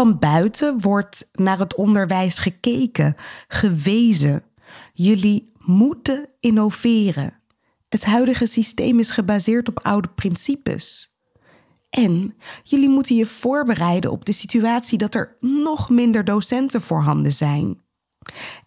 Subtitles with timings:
[0.00, 3.14] Van buiten wordt naar het onderwijs gekeken,
[3.48, 4.42] gewezen.
[4.92, 7.40] Jullie moeten innoveren.
[7.88, 11.16] Het huidige systeem is gebaseerd op oude principes.
[11.90, 17.80] En jullie moeten je voorbereiden op de situatie dat er nog minder docenten voorhanden zijn.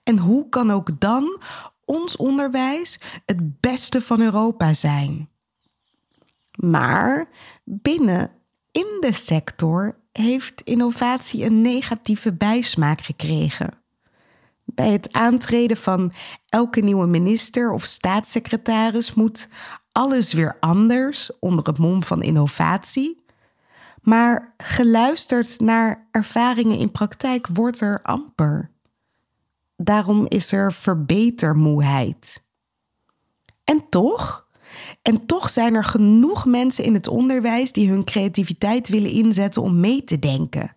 [0.03, 1.41] En hoe kan ook dan
[1.85, 5.29] ons onderwijs het beste van Europa zijn?
[6.55, 7.29] Maar
[7.63, 8.31] binnen
[8.71, 13.69] in de sector heeft innovatie een negatieve bijsmaak gekregen.
[14.63, 16.11] Bij het aantreden van
[16.49, 19.49] elke nieuwe minister of staatssecretaris moet
[19.91, 23.25] alles weer anders onder het mom van innovatie.
[24.01, 28.71] Maar geluisterd naar ervaringen in praktijk wordt er amper.
[29.77, 32.43] Daarom is er verbetermoeheid.
[33.63, 34.42] En toch?
[35.01, 39.79] En toch zijn er genoeg mensen in het onderwijs die hun creativiteit willen inzetten om
[39.79, 40.75] mee te denken.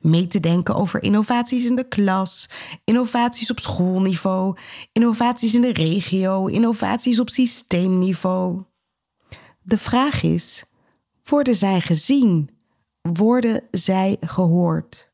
[0.00, 2.48] Mee te denken over innovaties in de klas,
[2.84, 4.56] innovaties op schoolniveau,
[4.92, 8.62] innovaties in de regio, innovaties op systeemniveau.
[9.62, 10.64] De vraag is:
[11.24, 12.50] worden zij gezien?
[13.00, 15.12] Worden zij gehoord?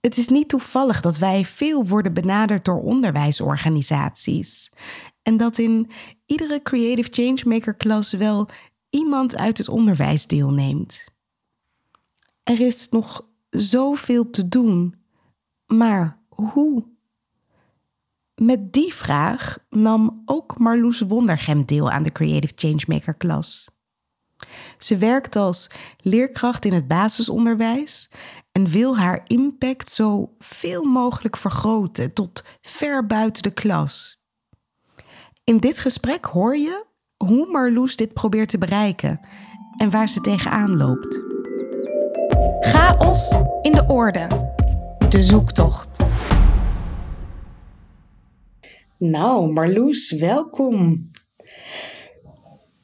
[0.00, 4.72] Het is niet toevallig dat wij veel worden benaderd door onderwijsorganisaties.
[5.22, 5.90] En dat in
[6.26, 8.48] iedere Creative Changemaker klas wel
[8.90, 11.04] iemand uit het onderwijs deelneemt.
[12.42, 14.94] Er is nog zoveel te doen,
[15.66, 16.90] maar hoe?
[18.34, 23.70] Met die vraag nam ook Marloes Wondergem deel aan de Creative Changemaker klas.
[24.78, 28.10] Ze werkt als leerkracht in het basisonderwijs
[28.52, 34.21] en wil haar impact zo veel mogelijk vergroten tot ver buiten de klas.
[35.44, 36.84] In dit gesprek hoor je
[37.16, 39.20] hoe Marloes dit probeert te bereiken
[39.76, 41.20] en waar ze tegenaan loopt.
[42.60, 44.26] Chaos in de orde.
[45.08, 46.02] De zoektocht.
[48.96, 51.10] Nou, Marloes, welkom.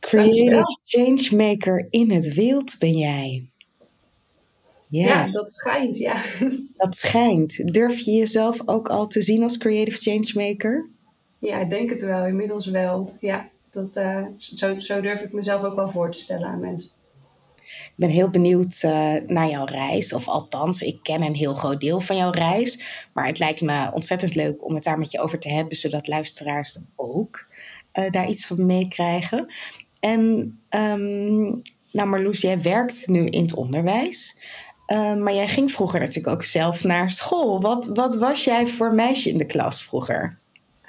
[0.00, 3.50] Creative Changemaker in het wild ben jij.
[4.88, 5.06] Ja.
[5.06, 6.22] ja, dat schijnt, ja.
[6.76, 7.72] Dat schijnt.
[7.72, 10.96] Durf je jezelf ook al te zien als Creative Changemaker?
[11.38, 12.26] Ja, ik denk het wel.
[12.26, 13.16] Inmiddels wel.
[13.20, 16.90] Ja, dat, uh, zo, zo durf ik mezelf ook wel voor te stellen aan mensen.
[17.68, 20.12] Ik ben heel benieuwd uh, naar jouw reis.
[20.12, 23.06] Of althans, ik ken een heel groot deel van jouw reis.
[23.12, 26.06] Maar het lijkt me ontzettend leuk om het daar met je over te hebben, zodat
[26.06, 27.46] luisteraars ook
[27.92, 29.52] uh, daar iets van meekrijgen.
[30.00, 30.20] En
[30.70, 31.62] um,
[31.92, 34.40] nou Marloes, jij werkt nu in het onderwijs.
[35.18, 37.60] Maar jij ging vroeger natuurlijk ook zelf naar school.
[37.60, 40.38] Wat, wat was jij voor meisje in de klas vroeger?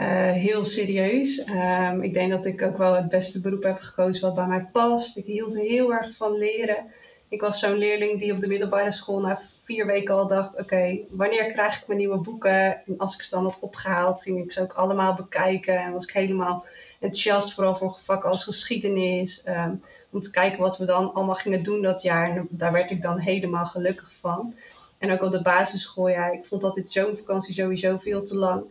[0.02, 1.46] Uh, heel serieus.
[1.48, 4.68] Um, ik denk dat ik ook wel het beste beroep heb gekozen wat bij mij
[4.72, 5.18] past.
[5.18, 6.86] Ik hield heel erg van leren.
[7.30, 11.00] Ik was zo'n leerling die op de middelbare school na vier weken al dacht: oké,
[11.10, 12.86] wanneer krijg ik mijn nieuwe boeken?
[12.86, 15.78] En als ik ze dan had opgehaald, ging ik ze ook allemaal bekijken.
[15.78, 16.66] En was ik helemaal
[17.00, 19.44] enthousiast, vooral voor vakken als geschiedenis.
[19.48, 22.30] Um, om te kijken wat we dan allemaal gingen doen dat jaar.
[22.30, 24.54] En daar werd ik dan helemaal gelukkig van.
[24.98, 28.64] En ook op de basisschool, ja, ik vond altijd zo'n vakantie sowieso veel te lang.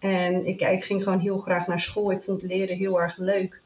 [0.00, 2.12] En ik, ik ging gewoon heel graag naar school.
[2.12, 3.60] Ik vond leren heel erg leuk.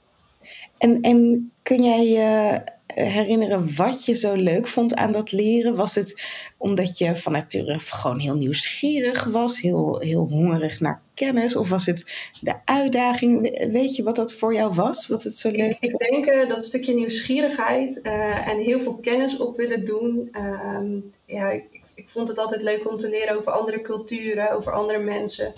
[0.79, 5.77] En, en kun jij je herinneren wat je zo leuk vond aan dat leren?
[5.77, 6.23] Was het
[6.57, 11.57] omdat je van nature gewoon heel nieuwsgierig was, heel, heel hongerig naar kennis?
[11.57, 13.41] Of was het de uitdaging?
[13.73, 15.07] Weet je wat dat voor jou was?
[15.07, 18.95] Wat het zo leuk Ik, ik denk uh, dat stukje nieuwsgierigheid uh, en heel veel
[18.95, 20.29] kennis op willen doen.
[20.33, 24.73] Uh, ja, ik, ik vond het altijd leuk om te leren over andere culturen, over
[24.73, 25.55] andere mensen.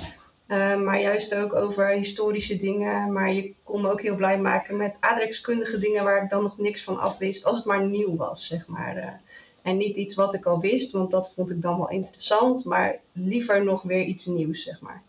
[0.49, 3.13] Uh, maar juist ook over historische dingen.
[3.13, 6.59] Maar je kon me ook heel blij maken met aardrijkskundige dingen waar ik dan nog
[6.59, 7.45] niks van af wist.
[7.45, 8.97] Als het maar nieuw was, zeg maar.
[8.97, 9.09] Uh,
[9.63, 12.65] en niet iets wat ik al wist, want dat vond ik dan wel interessant.
[12.65, 15.03] Maar liever nog weer iets nieuws, zeg maar.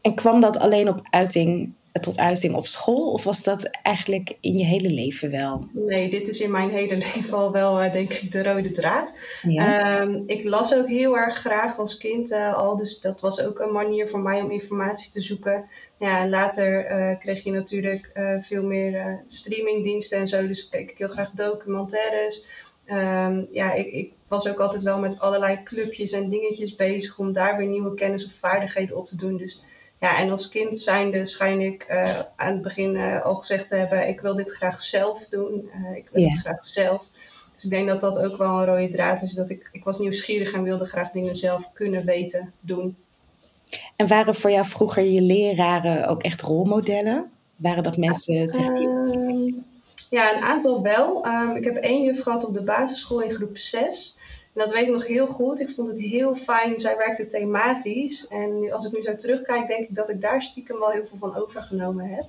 [0.00, 3.12] En kwam dat alleen op uiting tot uiting op school?
[3.12, 5.68] Of was dat eigenlijk in je hele leven wel?
[5.72, 9.18] Nee, dit is in mijn hele leven al wel, uh, denk ik, de rode draad.
[9.42, 10.00] Ja.
[10.00, 12.76] Um, ik las ook heel erg graag als kind uh, al.
[12.76, 15.68] Dus dat was ook een manier voor mij om informatie te zoeken.
[15.98, 18.10] Ja, later uh, kreeg je natuurlijk
[18.40, 20.46] veel meer streamingdiensten en zo.
[20.46, 22.44] Dus keek ik heel graag documentaires.
[22.90, 27.32] Um, ja, ik, ik was ook altijd wel met allerlei clubjes en dingetjes bezig om
[27.32, 29.36] daar weer nieuwe kennis of vaardigheden op te doen.
[29.36, 29.62] Dus
[30.00, 33.74] ja, en als kind zijnde schijn ik uh, aan het begin uh, al gezegd te
[33.74, 35.70] hebben, ik wil dit graag zelf doen.
[35.74, 36.34] Uh, ik wil yeah.
[36.34, 37.06] dit graag zelf.
[37.54, 39.32] Dus ik denk dat dat ook wel een rode draad is.
[39.32, 42.96] Dat ik, ik was nieuwsgierig en wilde graag dingen zelf kunnen weten, doen.
[43.96, 47.30] En waren voor jou vroeger je leraren ook echt rolmodellen?
[47.56, 49.62] Waren dat mensen tegen wie?
[50.10, 51.26] ja, een aantal wel.
[51.26, 54.16] Um, ik heb één juf gehad op de basisschool in groep 6.
[54.54, 55.60] En dat weet ik nog heel goed.
[55.60, 56.78] Ik vond het heel fijn.
[56.78, 58.26] Zij werkte thematisch.
[58.26, 61.18] En als ik nu zo terugkijk, denk ik dat ik daar stiekem wel heel veel
[61.18, 62.24] van overgenomen heb.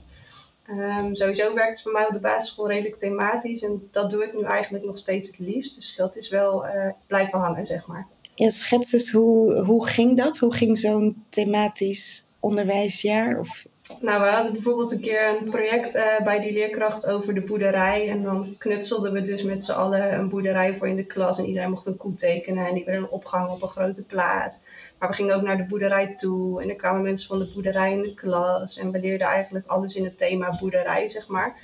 [0.70, 3.62] Um, sowieso werkt het voor mij op de basisschool redelijk thematisch.
[3.62, 5.76] En dat doe ik nu eigenlijk nog steeds het liefst.
[5.76, 8.08] Dus dat is wel uh, blijven hangen, zeg maar.
[8.36, 10.38] Ja, schets eens, hoe, hoe ging dat?
[10.38, 13.40] Hoe ging zo'n thematisch onderwijsjaar?
[13.40, 13.66] Of
[14.02, 18.10] nou, we hadden bijvoorbeeld een keer een project uh, bij die leerkracht over de boerderij.
[18.10, 21.38] En dan knutselden we dus met z'n allen een boerderij voor in de klas.
[21.38, 22.68] En iedereen mocht een koe tekenen.
[22.68, 24.62] En die werd opgehangen op een grote plaat.
[25.00, 26.62] Maar we gingen ook naar de boerderij toe.
[26.62, 28.78] En er kwamen mensen van de boerderij in de klas.
[28.78, 31.56] En we leerden eigenlijk alles in het thema boerderij, zeg maar.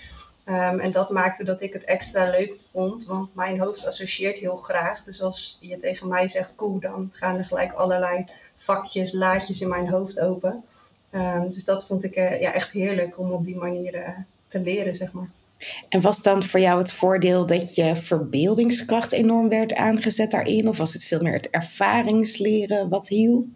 [0.47, 3.05] Um, en dat maakte dat ik het extra leuk vond.
[3.05, 5.03] Want mijn hoofd associeert heel graag.
[5.03, 8.25] Dus als je tegen mij zegt koe, dan gaan er gelijk allerlei
[8.55, 10.63] vakjes, laadjes in mijn hoofd open.
[11.15, 14.09] Um, dus dat vond ik uh, ja, echt heerlijk om op die manier uh,
[14.47, 15.29] te leren, zeg maar.
[15.89, 20.67] En was dan voor jou het voordeel dat je verbeeldingskracht enorm werd aangezet daarin?
[20.67, 23.47] Of was het veel meer het ervaringsleren wat hielp?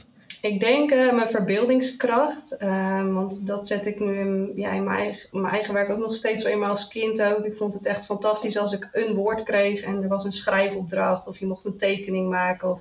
[0.42, 5.00] Ik denk uh, mijn verbeeldingskracht, uh, want dat zet ik nu in, ja, in, mijn,
[5.00, 7.46] eigen, mijn eigen werk ook nog steeds wel eenmaal als kind ook.
[7.46, 11.28] Ik vond het echt fantastisch als ik een woord kreeg en er was een schrijfopdracht
[11.28, 12.72] of je mocht een tekening maken.
[12.72, 12.80] Of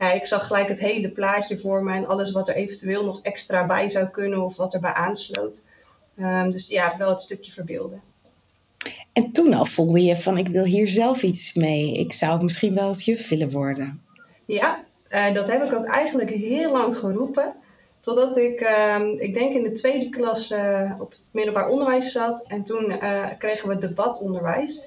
[0.00, 3.20] ja, ik zag gelijk het hele plaatje voor me en alles wat er eventueel nog
[3.22, 5.62] extra bij zou kunnen of wat erbij aansloot.
[6.18, 8.02] Um, dus ja, wel het stukje verbeelden.
[9.12, 11.98] En toen al voelde je van ik wil hier zelf iets mee.
[11.98, 14.02] Ik zou misschien wel als juf willen worden.
[14.44, 17.54] Ja, uh, dat heb ik ook eigenlijk heel lang geroepen.
[18.00, 22.44] Totdat ik, uh, ik denk in de tweede klas uh, op het middelbaar onderwijs zat.
[22.46, 24.80] En toen uh, kregen we debatonderwijs.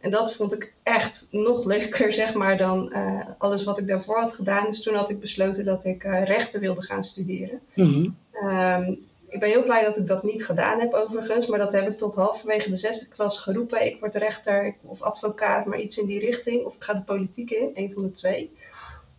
[0.00, 4.18] En dat vond ik echt nog leuker, zeg maar, dan uh, alles wat ik daarvoor
[4.18, 4.64] had gedaan.
[4.64, 7.60] Dus toen had ik besloten dat ik uh, rechten wilde gaan studeren.
[7.74, 8.16] Mm-hmm.
[8.44, 11.88] Um, ik ben heel blij dat ik dat niet gedaan heb overigens, maar dat heb
[11.88, 13.86] ik tot halverwege de zesde klas geroepen.
[13.86, 16.64] Ik word rechter of advocaat, maar iets in die richting.
[16.64, 18.56] Of ik ga de politiek in, een van de twee.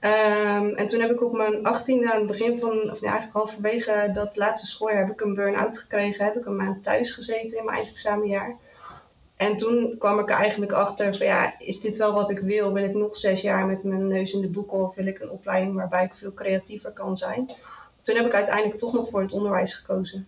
[0.01, 3.33] Um, en toen heb ik op mijn achttiende, aan het begin van, of nee, eigenlijk
[3.33, 6.25] halverwege dat laatste schooljaar, heb ik een burn-out gekregen.
[6.25, 8.55] Heb ik een maand thuis gezeten in mijn eindexamenjaar.
[9.39, 12.73] En toen kwam ik er eigenlijk achter van ja, is dit wel wat ik wil?
[12.73, 15.29] Wil ik nog zes jaar met mijn neus in de boeken of wil ik een
[15.29, 17.49] opleiding waarbij ik veel creatiever kan zijn?
[18.01, 20.27] Toen heb ik uiteindelijk toch nog voor het onderwijs gekozen.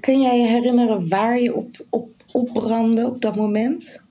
[0.00, 4.02] Kun jij je herinneren waar je op, op opbrandde op dat moment?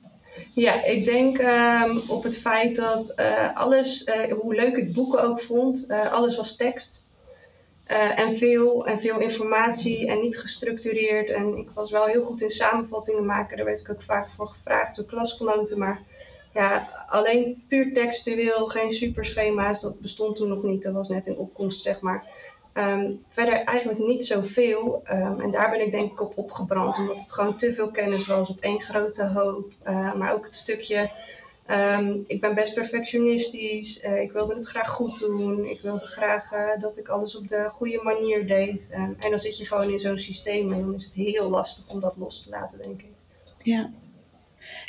[0.53, 5.23] Ja, ik denk um, op het feit dat uh, alles, uh, hoe leuk ik boeken
[5.23, 7.02] ook vond, uh, alles was tekst.
[7.91, 11.29] Uh, en, veel, en veel informatie en niet gestructureerd.
[11.29, 13.57] En ik was wel heel goed in samenvattingen maken.
[13.57, 15.79] Daar werd ik ook vaak voor gevraagd door klasgenoten.
[15.79, 16.01] Maar
[16.53, 20.83] ja, alleen puur textueel, geen superschema's, dat bestond toen nog niet.
[20.83, 22.23] Dat was net in opkomst, zeg maar.
[22.73, 25.01] Um, verder eigenlijk niet zoveel.
[25.11, 26.97] Um, en daar ben ik denk ik op opgebrand.
[26.97, 29.71] Omdat het gewoon te veel kennis was op één grote hoop.
[29.87, 31.11] Uh, maar ook het stukje
[31.71, 34.03] Um, ik ben best perfectionistisch.
[34.03, 35.65] Uh, ik wilde het graag goed doen.
[35.65, 38.89] Ik wilde graag uh, dat ik alles op de goede manier deed.
[38.93, 41.89] Um, en dan zit je gewoon in zo'n systeem en dan is het heel lastig
[41.89, 43.11] om dat los te laten, denk ik.
[43.57, 43.91] Ja.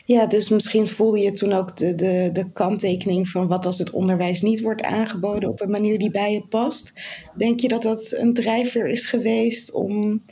[0.04, 3.90] Ja, dus misschien voelde je toen ook de, de, de kanttekening van wat als het
[3.90, 6.92] onderwijs niet wordt aangeboden op een manier die bij je past.
[7.36, 10.24] Denk je dat dat een drijfveer is geweest om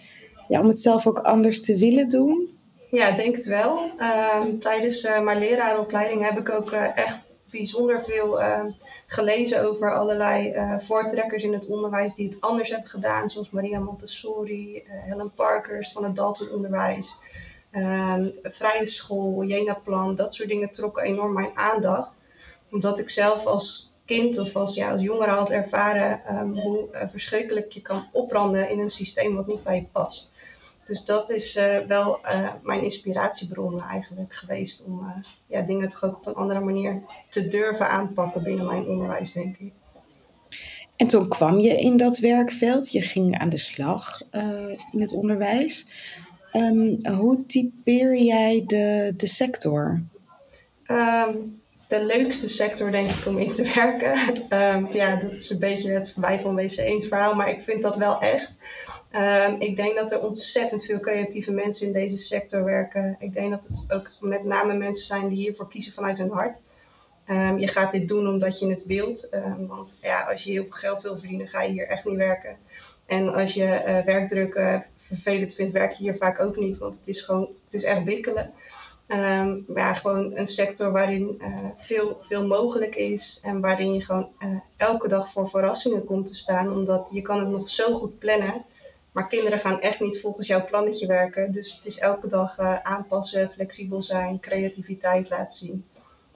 [0.49, 2.52] ja, om het zelf ook anders te willen doen?
[2.93, 3.91] Ja, denk het wel.
[3.99, 7.21] Ehm, tijdens uh, mijn leraaropleiding heb ik ook echt
[7.51, 8.71] bijzonder veel ehm,
[9.07, 13.29] gelezen over allerlei voortrekkers in het onderwijs die het anders hebben gedaan.
[13.29, 17.15] Zoals Maria Montessori, Helen Parkers van het Dalton Onderwijs.
[17.71, 22.27] Ehm, vrije school, Jena-plan, dat soort dingen trokken enorm mijn aandacht.
[22.71, 26.21] Omdat ik zelf als kind of als, ja, als jongere had ervaren
[26.63, 30.31] hoe verschrikkelijk je kan opbranden in een systeem wat niet bij je past.
[30.85, 36.17] Dus dat is uh, wel uh, mijn inspiratiebron eigenlijk geweest om ja, dingen toch ook
[36.17, 39.73] op een andere manier te durven aanpakken binnen mijn onderwijs, denk ik.
[40.97, 44.21] En toen kwam je in dat werkveld, je ging aan de slag
[44.93, 45.87] in het onderwijs.
[46.53, 50.03] Um, hoe typeer jij de, de sector?
[50.87, 54.19] Um, de leukste sector, denk ik, om in te werken.
[54.51, 57.83] Um, ja, dat is een beetje het voorbij van WC Eend verhaal, maar ik vind
[57.83, 58.59] dat wel echt.
[59.59, 63.17] Ik denk dat er ontzettend veel creatieve mensen in deze sector werken.
[63.19, 66.57] Ik denk dat het ook met name mensen zijn die hiervoor kiezen vanuit hun hart.
[67.59, 69.29] je gaat dit doen omdat je het wilt.
[69.69, 72.57] want ja, als je heel veel geld wil verdienen, ga je hier echt niet werken.
[73.07, 76.97] En als je uh, werkdruk uh, vervelend vindt, werk je hier vaak ook niet, want
[76.97, 78.53] het is gewoon, het is echt wikkelen.
[79.67, 84.29] Maar gewoon een sector waarin uh, veel, veel mogelijk is en waarin je gewoon
[84.77, 88.65] elke dag voor verrassingen komt te staan, omdat je kan het nog zo goed plannen.
[89.13, 91.53] Maar kinderen gaan echt niet volgens jouw plannetje werken.
[91.53, 95.85] Dus het is elke dag aanpassen, flexibel zijn, creativiteit laten zien.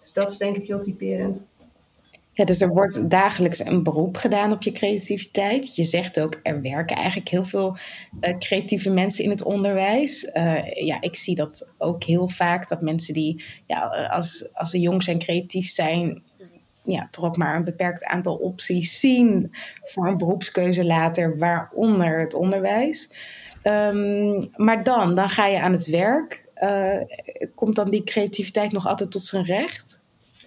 [0.01, 1.47] Dus dat is denk ik heel typerend.
[2.37, 5.77] Ja, dus er wordt dagelijks een beroep gedaan op je creativiteit.
[5.77, 7.77] Je zegt ook, er werken eigenlijk heel veel
[8.21, 10.25] uh, creatieve mensen in het onderwijs.
[10.25, 13.81] Uh, ja, ik zie dat ook heel vaak, dat mensen die, ja,
[14.11, 16.23] als, als ze jong zijn, creatief zijn,
[16.87, 22.35] ja, toch ook maar een beperkt aantal opties zien voor een beroepskeuze later, waaronder het
[22.35, 23.11] onderwijs.
[23.63, 26.45] Um, maar dan, dan ga je aan het werk.
[26.63, 27.01] Uh,
[27.55, 30.01] komt dan die creativiteit nog altijd tot zijn recht?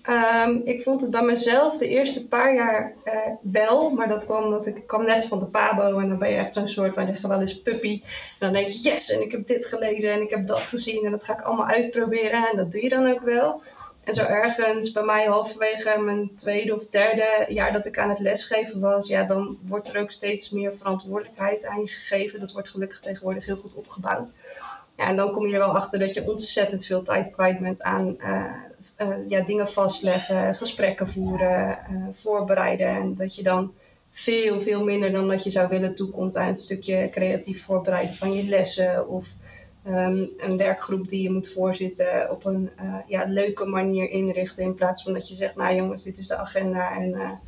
[0.10, 4.44] Um, ik vond het bij mezelf de eerste paar jaar uh, wel, maar dat kwam
[4.44, 7.08] omdat ik, kwam net van de Pabo en dan ben je echt zo'n soort van
[7.08, 8.02] je wel eens puppy.
[8.04, 11.06] En dan denk je yes, en ik heb dit gelezen en ik heb dat gezien
[11.06, 13.62] en dat ga ik allemaal uitproberen en dat doe je dan ook wel.
[14.10, 18.20] En zo ergens bij mij halverwege mijn tweede of derde jaar dat ik aan het
[18.20, 22.40] lesgeven was, ja, dan wordt er ook steeds meer verantwoordelijkheid aan je gegeven.
[22.40, 24.30] Dat wordt gelukkig tegenwoordig heel goed opgebouwd.
[24.98, 27.82] Ja, en dan kom je er wel achter dat je ontzettend veel tijd kwijt bent
[27.82, 28.54] aan uh,
[29.02, 32.88] uh, ja, dingen vastleggen, gesprekken voeren, uh, voorbereiden.
[32.88, 33.74] En dat je dan
[34.12, 38.34] veel, veel minder dan dat je zou willen toekomt aan het stukje creatief voorbereiden van
[38.34, 39.10] je lessen.
[39.10, 39.28] Of
[39.88, 42.70] um, een werkgroep die je moet voorzitten op een
[43.08, 44.64] ja, leuke manier inrichten.
[44.64, 47.40] In plaats van dat je zegt, nou jongens, dit is de agenda en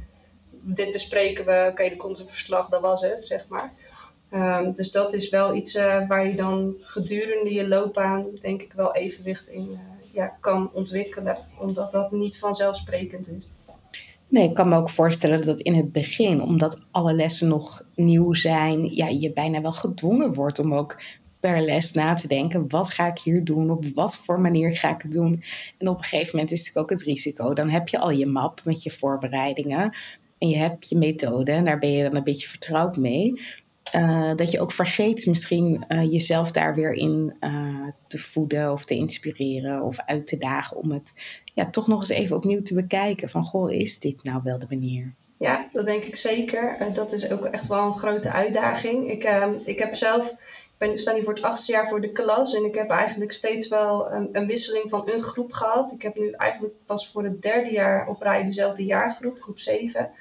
[0.62, 1.58] dit bespreken we.
[1.60, 3.74] Oké, okay, er komt een verslag, dat was het, zeg maar.
[4.34, 8.74] Um, dus dat is wel iets uh, waar je dan gedurende je loopbaan, denk ik,
[8.74, 9.80] wel evenwicht in
[10.12, 13.50] ja, kan ontwikkelen, omdat dat niet vanzelfsprekend is.
[14.28, 18.34] Nee, ik kan me ook voorstellen dat in het begin, omdat alle lessen nog nieuw
[18.34, 21.02] zijn, ja, je bijna wel gedwongen wordt om ook
[21.42, 23.72] per les na te denken: wat ga ik hier doen?
[23.72, 25.44] Op wat voor manier ga ik het doen?
[25.78, 27.54] En op een gegeven moment is natuurlijk ook het risico.
[27.54, 29.96] Dan heb je al je map met je voorbereidingen
[30.38, 33.42] en je hebt je methode en daar ben je dan een beetje vertrouwd mee.
[33.96, 38.86] Uh, dat je ook vergeet misschien uh, jezelf daar weer in uh, te voeden of
[38.86, 41.14] te inspireren of uit te dagen om het
[41.54, 44.66] ja, toch nog eens even opnieuw te bekijken van goh, is dit nou wel de
[44.70, 45.14] manier?
[45.38, 46.92] Ja, dat denk ik zeker.
[46.94, 49.12] dat is ook echt wel een grote uitdaging.
[49.12, 50.36] Ik, ehm, ik heb zelf,
[50.82, 53.68] ben, sta nu voor het achtste jaar voor de klas en ik heb eigenlijk steeds
[53.68, 55.92] wel een, een wisseling van een groep gehad.
[55.92, 60.12] Ik heb nu eigenlijk pas voor het derde jaar op rij dezelfde jaargroep, groep 7.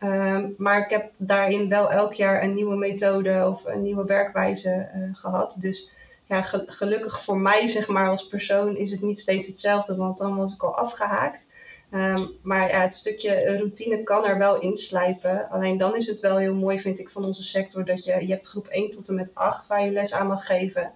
[0.00, 4.90] Um, maar ik heb daarin wel elk jaar een nieuwe methode of een nieuwe werkwijze
[4.94, 5.56] uh, gehad.
[5.58, 5.90] Dus
[6.26, 10.36] ja, gelukkig voor mij, zeg maar, als persoon is het niet steeds hetzelfde, want dan
[10.36, 11.48] was ik al afgehaakt.
[11.92, 15.48] Um, maar ja, het stukje routine kan er wel inslijpen.
[15.48, 18.32] Alleen dan is het wel heel mooi, vind ik, van onze sector dat je, je
[18.32, 20.92] hebt groep 1 tot en met 8 waar je les aan mag geven.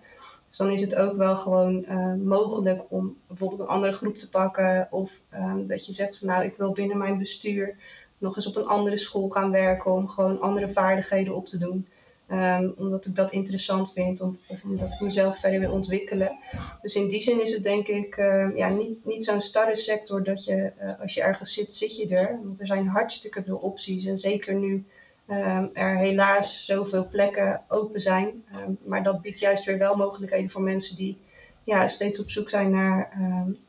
[0.48, 4.30] Dus dan is het ook wel gewoon uh, mogelijk om bijvoorbeeld een andere groep te
[4.30, 4.88] pakken.
[4.90, 7.76] Of um, dat je zegt van nou, ik wil binnen mijn bestuur
[8.18, 11.88] nog eens op een andere school gaan werken om gewoon andere vaardigheden op te doen.
[12.28, 16.38] Um, omdat ik dat interessant vind of, of, omdat ik mezelf verder wil ontwikkelen.
[16.82, 20.24] Dus in die zin is het denk ik uh, ja, niet, niet zo'n starre sector
[20.24, 22.40] dat je uh, als je ergens zit, zit je er.
[22.42, 24.84] Want er zijn hartstikke veel opties en zeker nu
[25.28, 28.44] um, er helaas zoveel plekken open zijn.
[28.84, 31.18] Maar dat biedt juist weer wel mogelijkheden voor mensen die
[31.64, 33.12] ja, steeds op zoek zijn naar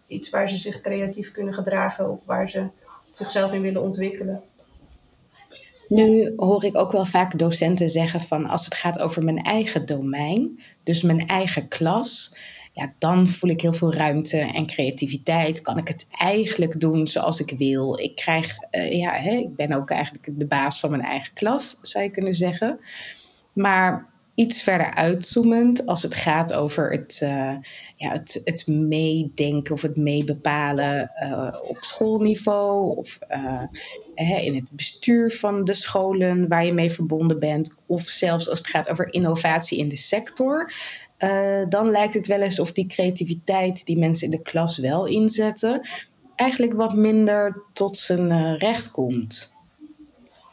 [0.08, 2.68] iets waar ze zich creatief kunnen gedragen of waar ze
[3.12, 4.44] zichzelf in willen ontwikkelen.
[5.88, 9.86] Nu hoor ik ook wel vaak docenten zeggen van als het gaat over mijn eigen
[9.86, 12.36] domein, dus mijn eigen klas,
[12.74, 15.62] ja, dan voel ik heel veel ruimte en creativiteit.
[15.62, 18.00] Kan ik het eigenlijk doen zoals ik wil?
[18.00, 21.80] Ik krijg, uh, ja, hè, ik ben ook eigenlijk de baas van mijn eigen klas,
[21.82, 22.80] zou je kunnen zeggen.
[23.54, 27.56] Maar iets verder uitzoomend als het gaat over het, uh,
[27.96, 35.32] ja, het, het meedenken of het meebepalen uh, op schoolniveau of uh, in het bestuur
[35.32, 39.77] van de scholen waar je mee verbonden bent, of zelfs als het gaat over innovatie
[39.77, 40.72] in de sector.
[41.70, 45.88] dan lijkt het wel eens of die creativiteit die mensen in de klas wel inzetten,
[46.36, 49.55] eigenlijk wat minder tot zijn recht komt.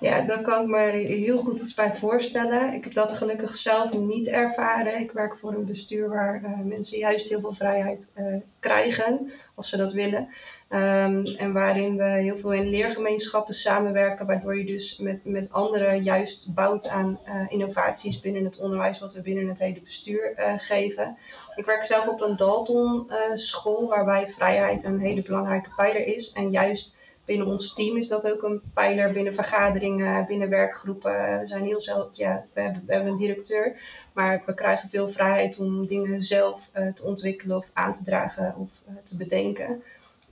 [0.03, 2.73] Ja, daar kan ik me heel goed iets bij voorstellen.
[2.73, 5.01] Ik heb dat gelukkig zelf niet ervaren.
[5.01, 9.69] Ik werk voor een bestuur waar uh, mensen juist heel veel vrijheid uh, krijgen als
[9.69, 10.29] ze dat willen.
[10.69, 16.03] Um, en waarin we heel veel in leergemeenschappen samenwerken, waardoor je dus met, met anderen
[16.03, 21.17] juist bouwt aan uh, innovaties binnen het onderwijs wat we binnen het hele bestuur geven.
[21.57, 26.33] Ik werk zelf op een Dalton school waarbij vrijheid een hele belangrijke pijler is.
[26.33, 26.95] En juist
[27.33, 31.39] binnen ons team is dat ook een pijler binnen vergaderingen, binnen werkgroepen.
[31.39, 33.77] We zijn heel zelf, ja, we hebben, we hebben een directeur,
[34.12, 38.57] maar we krijgen veel vrijheid om dingen zelf uh, te ontwikkelen of aan te dragen
[38.57, 39.83] of uh, te bedenken.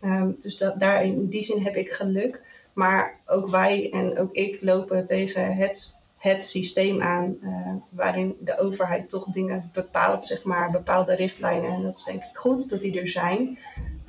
[0.04, 2.42] Um, dus dat, daar in die zin heb ik geluk.
[2.72, 8.58] Maar ook wij en ook ik lopen tegen het, het systeem aan uh, waarin de
[8.58, 11.70] overheid toch dingen bepaalt, zeg maar, bepaalde richtlijnen.
[11.70, 13.58] En dat is denk ik goed dat die er zijn.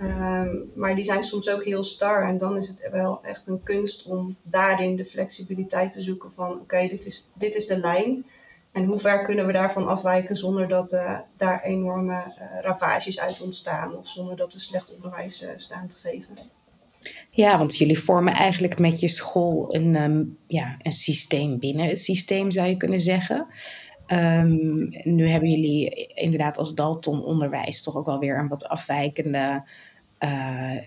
[0.01, 2.23] Um, maar die zijn soms ook heel star.
[2.23, 6.51] En dan is het wel echt een kunst om daarin de flexibiliteit te zoeken van
[6.51, 8.25] oké, dit, is, dit is de lijn.
[8.71, 13.41] En hoe ver kunnen we daarvan afwijken zonder dat uh, daar enorme uh, ravages uit
[13.41, 16.37] ontstaan of zonder dat we slecht onderwijs staan te geven.
[17.29, 22.01] Ja, want jullie vormen eigenlijk met je school een, um, ja, een systeem binnen het
[22.01, 23.47] systeem, zou je kunnen zeggen.
[24.07, 29.63] Um, nu hebben jullie inderdaad als Dalton onderwijs toch ook alweer een wat afwijkende
[30.19, 30.77] uh,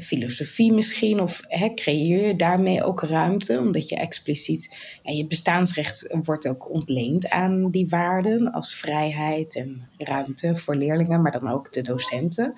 [0.00, 1.20] filosofie misschien?
[1.20, 1.40] Of
[1.74, 7.70] creëer je daarmee ook ruimte, omdat je expliciet, ja, je bestaansrecht wordt ook ontleend aan
[7.70, 12.54] die waarden als vrijheid en ruimte voor leerlingen, maar dan ook de docenten.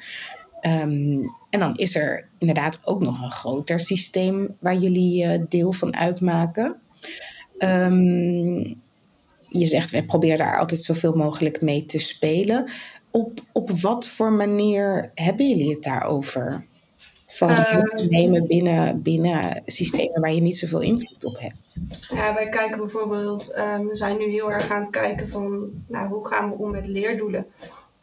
[0.62, 1.20] Um,
[1.50, 5.96] en dan is er inderdaad ook nog een groter systeem waar jullie uh, deel van
[5.96, 6.76] uitmaken.
[7.58, 8.80] Um,
[9.48, 12.70] je zegt, we proberen daar altijd zoveel mogelijk mee te spelen
[13.10, 16.68] op, op wat voor manier hebben jullie het daarover?
[17.26, 21.76] Van uh, nemen binnen, binnen systemen waar je niet zoveel invloed op hebt.
[22.14, 26.08] Ja, wij kijken bijvoorbeeld, um, we zijn nu heel erg aan het kijken van nou,
[26.08, 27.46] hoe gaan we om met leerdoelen.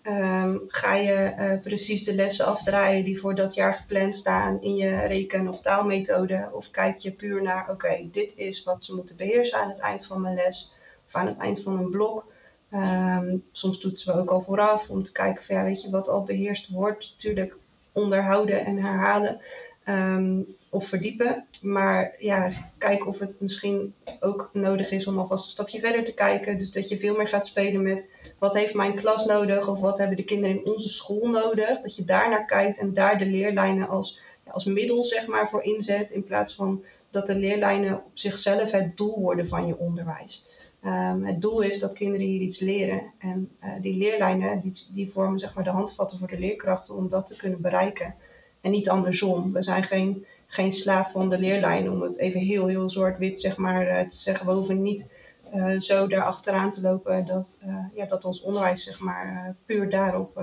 [0.09, 4.75] Um, ga je uh, precies de lessen afdraaien die voor dat jaar gepland staan in
[4.75, 6.49] je reken- of taalmethode?
[6.51, 10.05] Of kijk je puur naar, oké, dit is wat ze moeten beheersen aan het eind
[10.05, 10.73] van mijn les
[11.05, 12.25] of aan het eind van een blok.
[12.73, 16.07] Um, soms toetsen we ook al vooraf om te kijken van ja, weet je, wat
[16.07, 17.11] al beheerst wordt.
[17.11, 17.57] Natuurlijk
[17.91, 19.41] onderhouden en herhalen
[19.85, 21.45] um, of verdiepen.
[21.61, 26.13] Maar ja, kijk of het misschien ook nodig is om alvast een stapje verder te
[26.13, 26.57] kijken.
[26.57, 29.97] Dus dat je veel meer gaat spelen met wat heeft mijn klas nodig of wat
[29.97, 31.81] hebben de kinderen in onze school nodig.
[31.81, 35.49] Dat je daar naar kijkt en daar de leerlijnen als, ja, als middel zeg maar
[35.49, 36.11] voor inzet.
[36.11, 40.47] In plaats van dat de leerlijnen op zichzelf het doel worden van je onderwijs.
[40.83, 43.13] Um, het doel is dat kinderen hier iets leren.
[43.17, 47.07] En uh, die leerlijnen die, die vormen zeg maar, de handvatten voor de leerkrachten om
[47.07, 48.15] dat te kunnen bereiken.
[48.61, 49.53] En niet andersom.
[49.53, 53.57] We zijn geen, geen slaaf van de leerlijn, om het even heel, heel zwart-wit zeg
[53.57, 54.45] maar, uh, te zeggen.
[54.45, 55.07] We hoeven niet
[55.53, 57.62] uh, zo daar achteraan te lopen dat,
[57.93, 60.41] ja, dat ons onderwijs zeg maar, puur daarop,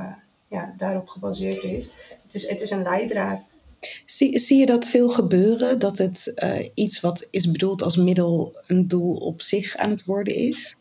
[0.49, 1.91] ja, daarop gebaseerd is.
[2.23, 2.49] Het, is.
[2.49, 3.49] het is een leidraad.
[4.07, 5.79] Zie, zie je dat veel gebeuren?
[5.79, 6.35] Dat het
[6.75, 10.77] iets wat is bedoeld als middel een doel op zich aan het worden is?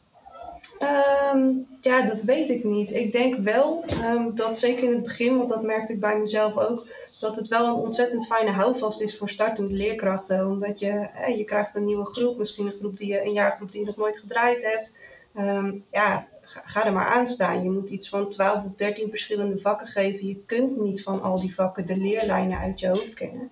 [1.33, 2.91] Um, ja, dat weet ik niet.
[2.91, 6.57] Ik denk wel um, dat zeker in het begin, want dat merkte ik bij mezelf
[6.57, 6.88] ook,
[7.23, 10.47] dat het wel een ontzettend fijne houvast is voor startende leerkrachten.
[10.47, 13.79] Omdat je, je krijgt een nieuwe groep, misschien een groep die je, een jaargroep die
[13.79, 14.97] je nog nooit gedraaid hebt.
[15.38, 17.63] Um, ja, ga, er maar aan staan.
[17.63, 20.27] Je moet iets van 12 of 13 verschillende vakken geven.
[20.27, 23.51] Je kunt niet van al die vakken de leerlijnen uit je hoofd kennen.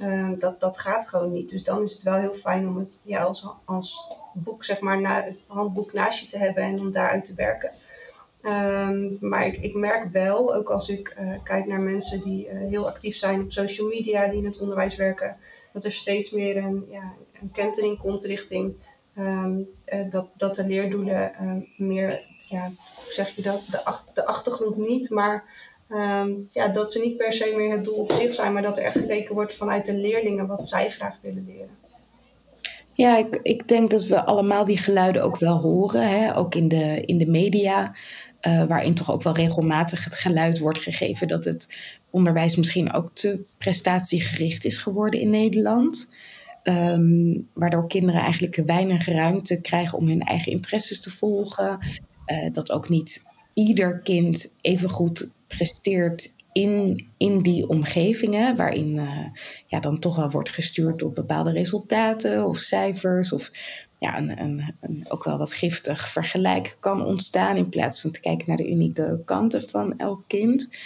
[0.00, 1.48] Um, dat, dat gaat gewoon niet.
[1.48, 5.24] Dus dan is het wel heel fijn om het ja, als, als boek, zeg maar,
[5.24, 7.72] het handboek naast je te hebben en om daaruit te werken.
[8.46, 12.86] Um, maar ik, merk wel, ook als ik uh, kijk naar mensen die uh, heel
[12.86, 15.36] actief zijn op social media, die in het onderwijs werken,
[15.72, 18.74] dat er steeds meer een, ja, een kentering komt richting
[19.18, 23.82] Um, uh, dat, dat de leerdoelen um, meer, ja, hoe zeg je dat, de,
[24.14, 25.44] de achtergrond niet, maar
[26.50, 28.84] ja, dat ze niet per se meer het doel op zich zijn, maar dat er
[28.84, 31.76] echt gekeken wordt vanuit de leerlingen wat zij graag willen leren.
[32.94, 36.36] Ja, ik, ik denk dat we allemaal die geluiden ook wel horen, hè?
[36.36, 37.94] ook in de, in de media.
[38.46, 43.10] Uh, waarin toch ook wel regelmatig het geluid wordt gegeven dat het onderwijs misschien ook
[43.14, 46.08] te prestatiegericht is geworden in Nederland.
[46.62, 51.78] Um, waardoor kinderen eigenlijk weinig ruimte krijgen om hun eigen interesses te volgen.
[52.26, 53.22] Uh, dat ook niet
[53.54, 59.26] ieder kind even goed presteert in, in die omgevingen, waarin uh,
[59.66, 63.50] ja, dan toch wel wordt gestuurd op bepaalde resultaten of cijfers, of
[63.98, 68.48] ja, een, een, ook wel wat giftig vergelijk kan ontstaan, in plaats van te kijken
[68.48, 70.76] naar de unieke kanten van elk kind.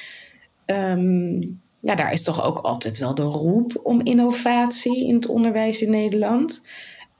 [0.67, 5.83] Um, ja, daar is toch ook altijd wel de roep om innovatie in het onderwijs
[5.83, 6.61] in Nederland.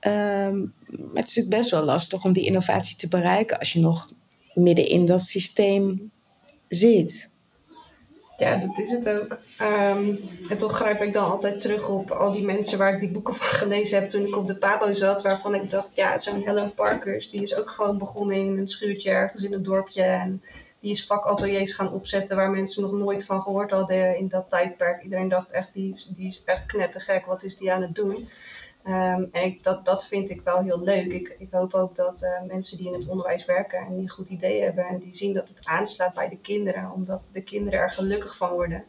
[0.01, 3.79] Um, maar het is natuurlijk best wel lastig om die innovatie te bereiken als je
[3.79, 4.13] nog
[4.53, 6.11] midden in dat systeem
[6.67, 7.29] zit.
[8.39, 9.37] Ja, dat is het ook.
[9.61, 13.11] Um, en toch grijp ik dan altijd terug op al die mensen waar ik die
[13.11, 15.21] boeken van gelezen heb toen ik op de Pabo zat.
[15.21, 19.11] Waarvan ik dacht, ja, zo'n Helen Parkers, die is ook gewoon begonnen in een schuurtje
[19.11, 20.01] ergens in een dorpje.
[20.01, 20.43] En
[20.79, 25.03] die is vakateliers gaan opzetten waar mensen nog nooit van gehoord hadden in dat tijdperk.
[25.03, 28.29] Iedereen dacht echt, die, die is echt knettergek, wat is die aan het doen?
[28.89, 31.13] Um, en ik, dat, dat vind ik wel heel leuk.
[31.13, 34.09] Ik, ik hoop ook dat uh, mensen die in het onderwijs werken en die een
[34.09, 37.79] goed idee hebben en die zien dat het aanslaat bij de kinderen, omdat de kinderen
[37.79, 38.83] er gelukkig van worden,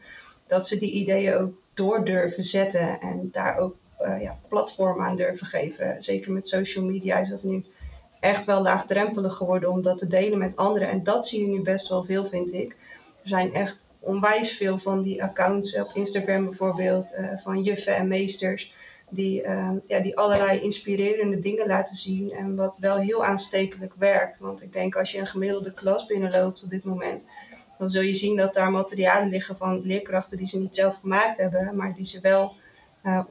[0.46, 5.16] dat ze die ideeën ook door durven zetten en daar ook uh, ja, platform aan
[5.16, 6.02] durven geven.
[6.02, 7.64] Zeker met social media is dat nu
[8.20, 10.88] echt wel laagdrempelig geworden om dat te delen met anderen.
[10.88, 12.76] En dat zie je nu best wel veel, vind ik.
[13.22, 18.08] Er zijn echt onwijs veel van die accounts op Instagram bijvoorbeeld, uh, van juffen en
[18.08, 18.72] meesters
[19.10, 24.38] die, uh, ja, die allerlei inspirerende dingen laten zien en wat wel heel aanstekelijk werkt.
[24.38, 27.28] Want ik denk als je een gemiddelde klas binnenloopt op dit moment,
[27.78, 31.36] dan zul je zien dat daar materialen liggen van leerkrachten die ze niet zelf gemaakt
[31.36, 32.52] hebben, maar die ze wel
[33.02, 33.24] uh,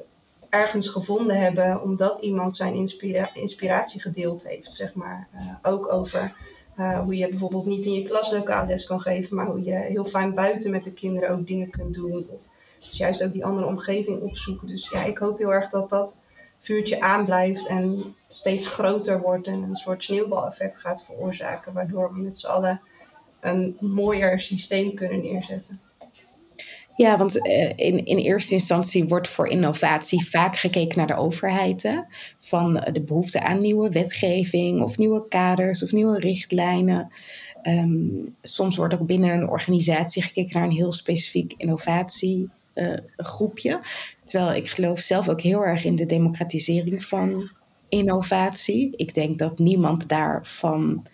[0.49, 5.27] ergens gevonden hebben omdat iemand zijn inspira inspiratie gedeeld heeft, zeg maar.
[5.33, 6.35] Uh, ook over
[6.77, 10.05] uh, hoe je bijvoorbeeld niet in je klaslokaal les kan geven, maar hoe je heel
[10.05, 12.27] fijn buiten met de kinderen ook dingen kunt doen.
[12.29, 12.41] Of
[12.79, 14.67] dus juist ook die andere omgeving opzoeken.
[14.67, 16.17] Dus ja, ik hoop heel erg dat dat
[16.59, 22.37] vuurtje aanblijft en steeds groter wordt en een soort sneeuwbaleffect gaat veroorzaken, waardoor we met
[22.37, 22.81] z'n allen
[23.39, 25.81] een mooier systeem kunnen neerzetten.
[26.95, 31.83] Ja, want eh, in, in eerste instantie wordt voor innovatie vaak gekeken naar de overheid.
[31.83, 31.99] Hè?
[32.39, 37.11] Van de behoefte aan nieuwe wetgeving of nieuwe kaders of nieuwe richtlijnen.
[37.63, 43.79] Um, soms wordt ook binnen een organisatie gekeken naar een heel specifiek innovatie uh, groepje.
[44.23, 47.49] Terwijl ik geloof zelf ook heel erg in de democratisering van
[47.89, 48.93] innovatie.
[48.95, 51.05] Ik denk dat niemand daarvan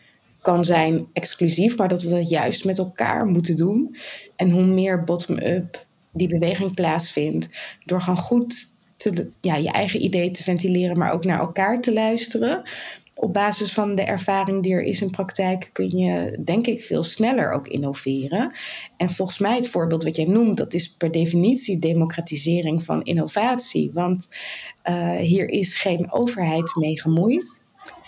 [0.41, 3.95] kan zijn exclusief, maar dat we dat juist met elkaar moeten doen.
[4.35, 7.49] En hoe meer bottom-up die beweging plaatsvindt,
[7.85, 8.55] door gewoon goed
[8.97, 12.61] te, ja, je eigen ideeën te ventileren, maar ook naar elkaar te luisteren,
[13.15, 17.03] op basis van de ervaring die er is in praktijk kun je, denk ik, veel
[17.03, 18.51] sneller ook innoveren.
[18.97, 23.91] En volgens mij het voorbeeld wat jij noemt, dat is per definitie democratisering van innovatie.
[23.93, 24.27] Want
[24.89, 27.63] uh, hier is geen overheid mee gemoeid.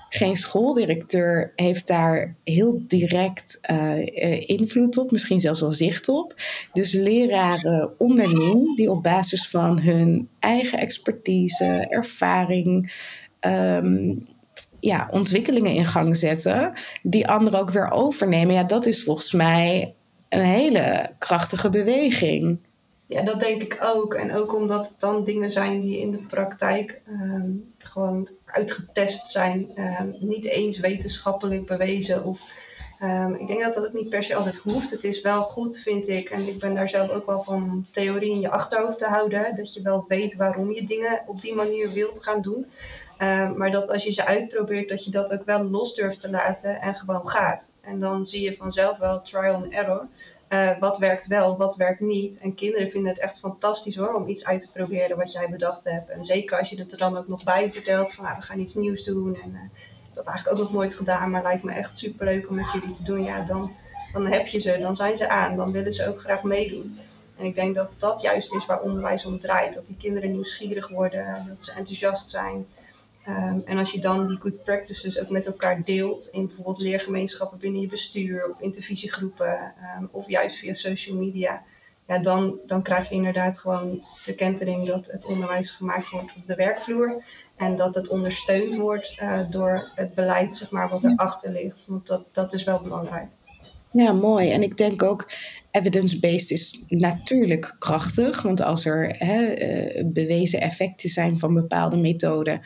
[0.09, 6.33] Geen schooldirecteur heeft daar heel direct uh, invloed op, misschien zelfs wel zicht op.
[6.73, 12.93] Dus leraren onderling, die op basis van hun eigen expertise, ervaring,
[13.41, 14.27] um,
[14.79, 18.55] ja, ontwikkelingen in gang zetten, die anderen ook weer overnemen.
[18.55, 19.95] Ja, dat is volgens mij
[20.29, 22.59] een hele krachtige beweging.
[23.07, 24.13] Ja, dat denk ik ook.
[24.13, 29.69] En ook omdat het dan dingen zijn die in de praktijk um, gewoon uitgetest zijn.
[29.75, 32.23] Um, niet eens wetenschappelijk bewezen.
[32.23, 32.39] Of,
[33.03, 34.91] um, ik denk dat dat ook niet per se altijd hoeft.
[34.91, 36.29] Het is wel goed, vind ik.
[36.29, 39.55] En ik ben daar zelf ook wel van theorie in je achterhoofd te houden.
[39.55, 42.65] Dat je wel weet waarom je dingen op die manier wilt gaan doen.
[43.19, 46.29] Uh, maar dat als je ze uitprobeert, dat je dat ook wel los durft te
[46.29, 47.71] laten en gewoon gaat.
[47.81, 50.07] En dan zie je vanzelf wel trial and error.
[50.49, 52.39] Uh, wat werkt wel, wat werkt niet.
[52.39, 55.85] En kinderen vinden het echt fantastisch hoor, om iets uit te proberen wat jij bedacht
[55.85, 56.09] hebt.
[56.09, 58.59] En zeker als je het er dan ook nog bij vertelt van nou, we gaan
[58.59, 59.35] iets nieuws doen.
[59.43, 59.59] En uh,
[60.13, 63.03] dat eigenlijk ook nog nooit gedaan, maar lijkt me echt superleuk om met jullie te
[63.03, 63.23] doen.
[63.23, 63.71] Ja, dan,
[64.13, 66.99] dan heb je ze, dan zijn ze aan, dan willen ze ook graag meedoen.
[67.37, 69.73] En ik denk dat dat juist is waar onderwijs om draait.
[69.73, 72.65] Dat die kinderen nieuwsgierig worden, dat ze enthousiast zijn.
[73.29, 77.57] Um, en als je dan die good practices ook met elkaar deelt, in bijvoorbeeld leergemeenschappen
[77.57, 81.63] binnen je bestuur of intervisiegroepen, um, of juist via social media,
[82.07, 86.45] ja, dan, dan krijg je inderdaad gewoon de kentering dat het onderwijs gemaakt wordt op
[86.45, 87.23] de werkvloer
[87.55, 91.85] en dat het ondersteund wordt uh, door het beleid zeg maar, wat erachter ligt.
[91.87, 93.27] Want dat, dat is wel belangrijk.
[93.91, 94.51] Ja, mooi.
[94.51, 95.31] En ik denk ook,
[95.77, 98.41] evidence-based is natuurlijk krachtig.
[98.41, 102.61] Want als er hè, eh, bewezen effecten zijn van bepaalde methoden,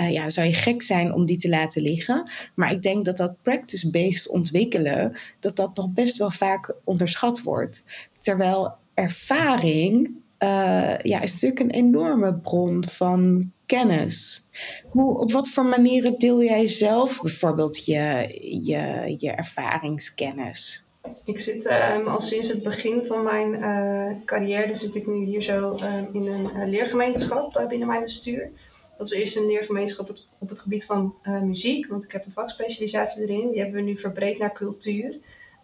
[0.00, 2.30] uh, ja, zou je gek zijn om die te laten liggen.
[2.54, 7.84] Maar ik denk dat dat practice-based ontwikkelen, dat dat nog best wel vaak onderschat wordt.
[8.18, 14.44] Terwijl ervaring uh, ja, is natuurlijk een enorme bron van kennis.
[14.88, 18.26] Hoe, op wat voor manieren deel jij zelf bijvoorbeeld je,
[18.64, 20.85] je, je ervaringskennis?
[21.24, 25.42] Ik zit um, al sinds het begin van mijn uh, carrière, zit ik nu hier
[25.42, 28.50] zo um, in een uh, leergemeenschap uh, binnen mijn bestuur.
[28.98, 33.22] Dat is eerst een leergemeenschap op het, gebied van muziek, want ik heb een vakspecialisatie
[33.22, 33.50] erin.
[33.50, 35.18] Die hebben we nu verbreed naar cultuur.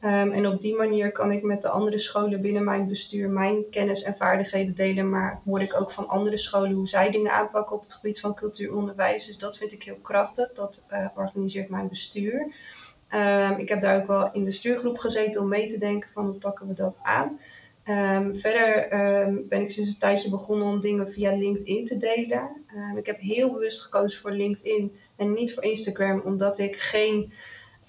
[0.04, 3.70] Um, en op die manier kan ik met de andere scholen binnen mijn bestuur mijn
[3.70, 5.10] kennis en vaardigheden delen.
[5.10, 8.34] Maar hoor ik ook van andere scholen hoe zij dingen aanpakken op het gebied van
[8.34, 9.26] cultuuronderwijs.
[9.26, 10.52] Dus dat vind ik heel krachtig.
[10.52, 12.54] Dat organiseert mijn bestuur.
[13.14, 16.24] Um, ik heb daar ook wel in de stuurgroep gezeten om mee te denken van
[16.24, 17.40] hoe pakken we dat aan.
[17.84, 18.88] Um, verder
[19.48, 22.50] ben ik sinds een tijdje begonnen om dingen via LinkedIn te delen.
[22.96, 27.32] ik heb heel bewust gekozen voor LinkedIn en niet voor Instagram, omdat ik geen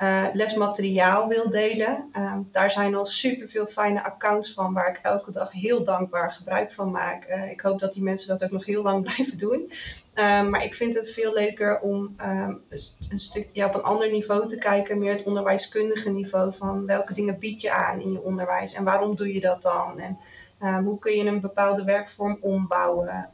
[0.01, 2.09] uh, lesmateriaal wil delen.
[2.51, 6.71] Daar zijn al super veel fijne accounts van waar ik elke dag heel dankbaar gebruik
[6.71, 7.27] van maak.
[7.29, 9.71] Uh, ik hoop dat die mensen dat ook nog heel lang blijven doen.
[10.13, 12.61] Ehm, maar ik vind het veel leuker om um,
[13.09, 17.13] een stuk ja, op een ander niveau te kijken, meer het onderwijskundige niveau van welke
[17.13, 19.99] dingen bied je aan in je onderwijs en waarom doe je dat dan?
[19.99, 20.17] En
[20.61, 23.29] um, hoe kun je een bepaalde werkvorm ombouwen?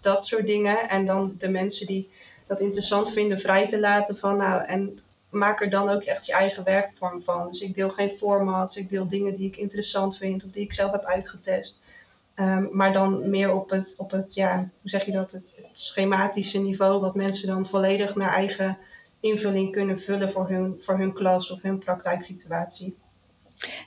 [0.00, 0.88] dat soort dingen.
[0.88, 2.10] En dan de mensen die
[2.46, 4.98] dat interessant vinden vrij te laten van nou en
[5.30, 7.46] maak er dan ook echt je eigen werkvorm van.
[7.46, 10.72] Dus ik deel geen formats, ik deel dingen die ik interessant vind of die ik
[10.72, 11.80] zelf heb uitgetest.
[12.40, 15.78] Um, maar dan meer op het, op het ja, hoe zeg je dat, het, het,
[15.78, 18.78] schematische niveau, wat mensen dan volledig naar eigen
[19.20, 22.96] invulling kunnen vullen voor hun, voor hun klas of hun praktijksituatie.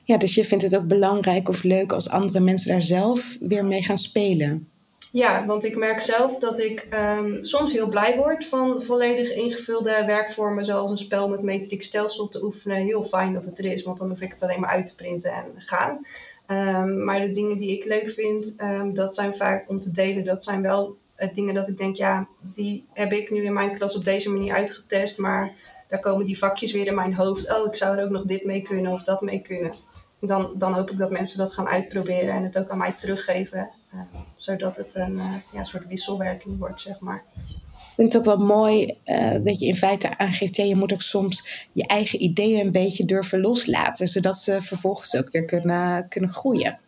[0.03, 3.65] Ja, dus je vindt het ook belangrijk of leuk als andere mensen daar zelf weer
[3.65, 4.67] mee gaan spelen.
[5.13, 10.03] Ja, want ik merk zelf dat ik um, soms heel blij word van volledig ingevulde
[10.05, 12.77] werkvormen, zoals een spel met metric stelsel te oefenen.
[12.77, 14.95] Heel fijn dat het er is, want dan hoef ik het alleen maar uit te
[14.95, 16.05] printen en gaan.
[16.47, 20.23] Um, maar de dingen die ik leuk vind, um, dat zijn vaak om te delen.
[20.23, 23.73] Dat zijn wel uh, dingen dat ik denk, ja, die heb ik nu in mijn
[23.73, 25.17] klas op deze manier uitgetest.
[25.17, 25.51] Maar
[25.87, 27.51] daar komen die vakjes weer in mijn hoofd.
[27.51, 29.73] Oh, ik zou er ook nog dit mee kunnen of dat mee kunnen.
[30.19, 33.69] Dan, dan hoop ik dat mensen dat gaan uitproberen en het ook aan mij teruggeven.
[33.93, 33.99] Uh,
[34.37, 37.23] zodat het een uh, ja, soort wisselwerking wordt, zeg maar.
[37.35, 40.93] Ik vind het ook wel mooi uh, dat je in feite aangeeft, ja, je moet
[40.93, 46.07] ook soms je eigen ideeën een beetje durven loslaten, zodat ze vervolgens ook weer kunnen,
[46.07, 46.79] kunnen groeien.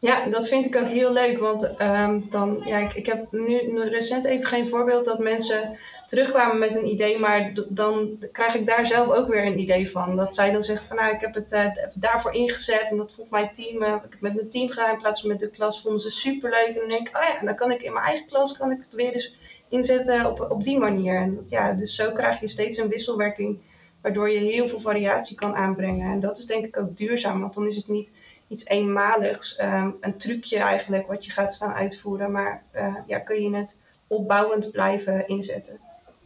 [0.00, 3.82] Ja, dat vind ik ook heel leuk, want um, dan, ja, ik, ik heb nu
[3.82, 8.86] recent even geen voorbeeld dat mensen terugkwamen met een idee, maar dan krijg ik daar
[8.86, 10.16] zelf ook weer een idee van.
[10.16, 13.30] Dat zij dan zeggen van nou, ik heb het uh, daarvoor ingezet en dat vond
[13.30, 15.82] mijn team, uh, ik heb met mijn team gedaan in plaats van met de klas,
[15.82, 16.68] vonden ze superleuk.
[16.68, 18.78] En dan denk ik, oh ja, dan kan ik in mijn eigen klas kan ik
[18.84, 19.34] het weer eens
[19.68, 21.16] inzetten op, op die manier.
[21.16, 23.58] En ja, dus zo krijg je steeds een wisselwerking,
[24.00, 26.12] waardoor je heel veel variatie kan aanbrengen.
[26.12, 28.12] En dat is denk ik ook duurzaam, want dan is het niet
[28.50, 33.42] iets eenmaligs, um, een trucje eigenlijk wat je gaat staan uitvoeren, maar uh, ja, kun
[33.42, 35.80] je het opbouwend blijven inzetten.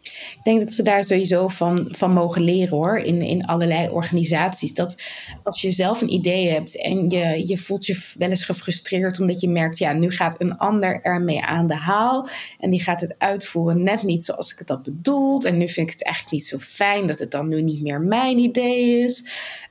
[0.05, 4.75] Ik denk dat we daar sowieso van, van mogen leren hoor, in, in allerlei organisaties.
[4.75, 5.03] Dat
[5.43, 9.41] als je zelf een idee hebt en je, je voelt je wel eens gefrustreerd omdat
[9.41, 13.15] je merkt, ja, nu gaat een ander ermee aan de haal en die gaat het
[13.19, 15.45] uitvoeren net niet zoals ik het had bedoeld.
[15.45, 18.01] En nu vind ik het eigenlijk niet zo fijn dat het dan nu niet meer
[18.01, 19.25] mijn idee is.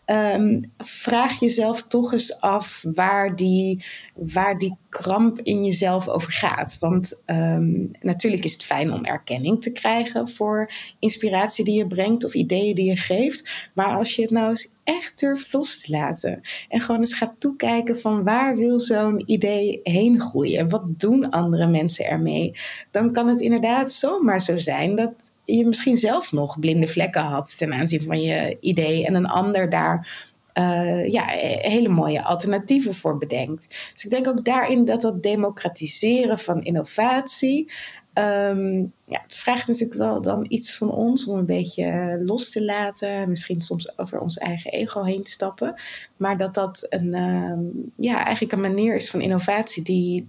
[0.06, 3.86] Um, vraag jezelf toch eens af waar die,
[4.16, 6.78] waar die kramp in jezelf over gaat.
[6.80, 12.26] Want um, natuurlijk is het fijn om erkenning te krijgen voor inspiratie die je brengt
[12.26, 13.70] of ideeën die je geeft.
[13.74, 17.34] Maar als je het nou eens echt durft los te laten en gewoon eens gaat
[17.40, 20.70] toekijken van waar wil zo'n idee heen groeien?
[20.70, 22.54] Wat doen andere mensen ermee?
[22.92, 25.14] Dan kan het inderdaad zomaar zo zijn dat
[25.46, 29.70] je misschien zelf nog blinde vlekken had ten aanzien van je idee en een ander
[29.70, 33.92] daar uh, ja, hele mooie alternatieven voor bedenkt.
[33.94, 37.72] Dus ik denk ook daarin dat dat democratiseren van innovatie.
[38.18, 42.64] Um, ja, het vraagt natuurlijk wel dan iets van ons om een beetje los te
[42.64, 43.30] laten.
[43.30, 45.82] Misschien soms over ons eigen ego heen te stappen.
[46.18, 50.28] Maar dat dat een, um, ja, eigenlijk een manier is van innovatie die,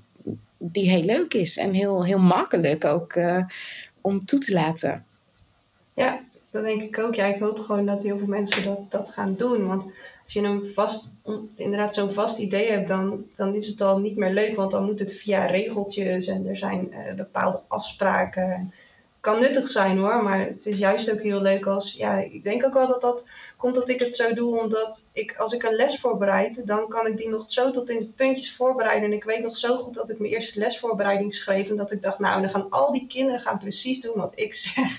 [0.58, 1.56] die heel leuk is.
[1.56, 3.44] En heel, heel makkelijk ook uh,
[4.00, 5.04] om toe te laten.
[5.94, 6.20] Ja,
[6.50, 7.14] dat denk ik ook.
[7.14, 9.66] Ja, ik hoop gewoon dat heel veel mensen dat, dat gaan doen.
[9.66, 9.84] Want
[10.24, 11.20] als je een vast,
[11.56, 14.56] inderdaad zo'n vast idee hebt, dan, dan is het al niet meer leuk.
[14.56, 18.72] Want dan moet het via regeltjes en er zijn uh, bepaalde afspraken.
[19.20, 22.64] kan nuttig zijn hoor, maar het is juist ook heel leuk als, ja, ik denk
[22.64, 25.74] ook wel dat dat komt dat ik het zo doe, omdat ik, als ik een
[25.74, 29.10] les voorbereid, dan kan ik die nog zo tot in de puntjes voorbereiden.
[29.10, 32.02] En ik weet nog zo goed dat ik mijn eerste lesvoorbereiding schreef en dat ik
[32.02, 34.98] dacht, nou, dan gaan al die kinderen gaan precies doen wat ik zeg.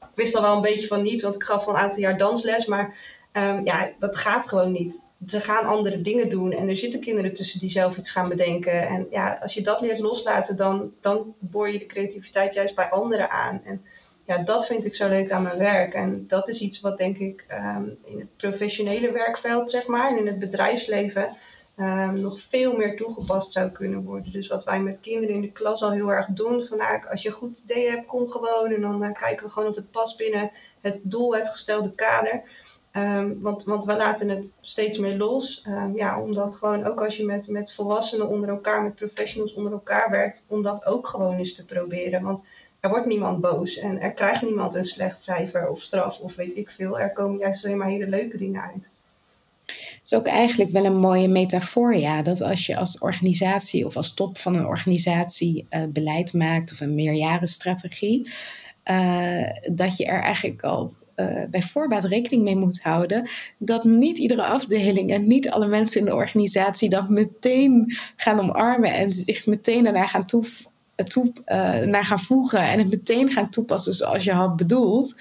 [0.00, 2.18] Ik wist al wel een beetje van niet, want ik gaf al een aantal jaar
[2.18, 2.96] dansles, maar
[3.32, 7.34] um, ja, dat gaat gewoon niet ze gaan andere dingen doen en er zitten kinderen
[7.34, 8.88] tussen die zelf iets gaan bedenken.
[8.88, 12.90] En ja, als je dat leert loslaten, dan, dan boor je de creativiteit juist bij
[12.90, 13.60] anderen aan.
[13.64, 13.84] En
[14.24, 15.94] ja, dat vind ik zo leuk aan mijn werk.
[15.94, 20.18] En dat is iets wat denk ik ehm, in het professionele werkveld, zeg maar, en
[20.18, 21.36] in het bedrijfsleven
[21.76, 24.32] um, nog veel meer toegepast zou kunnen worden.
[24.32, 27.22] Dus wat wij met kinderen in de klas al heel erg doen, van nou, als
[27.22, 28.72] je een goed idee hebt, kom gewoon.
[28.72, 32.42] En dan uh, kijken we gewoon of het past binnen het doel, het gestelde kader.
[32.96, 35.64] Um, want, want we laten het steeds meer los.
[35.68, 39.72] Um, ja, omdat gewoon ook als je met, met volwassenen onder elkaar, met professionals onder
[39.72, 42.22] elkaar werkt, om dat ook gewoon eens te proberen.
[42.22, 42.44] Want
[42.80, 46.56] er wordt niemand boos en er krijgt niemand een slecht cijfer of straf of weet
[46.56, 47.00] ik veel.
[47.00, 48.90] Er komen juist alleen maar hele leuke dingen uit.
[49.66, 52.22] Het is ook eigenlijk wel een mooie metafoor, ja.
[52.22, 56.80] Dat als je als organisatie of als top van een organisatie uh, beleid maakt of
[56.80, 58.30] een meerjarenstrategie,
[58.90, 64.18] uh, dat je er eigenlijk al uh, bij voorbaat rekening mee moet houden dat niet
[64.18, 69.46] iedere afdeling en niet alle mensen in de organisatie dat meteen gaan omarmen en zich
[69.46, 70.44] meteen daarna gaan toe,
[71.08, 75.14] toe uh, naar gaan voegen en het meteen gaan toepassen zoals je had bedoeld.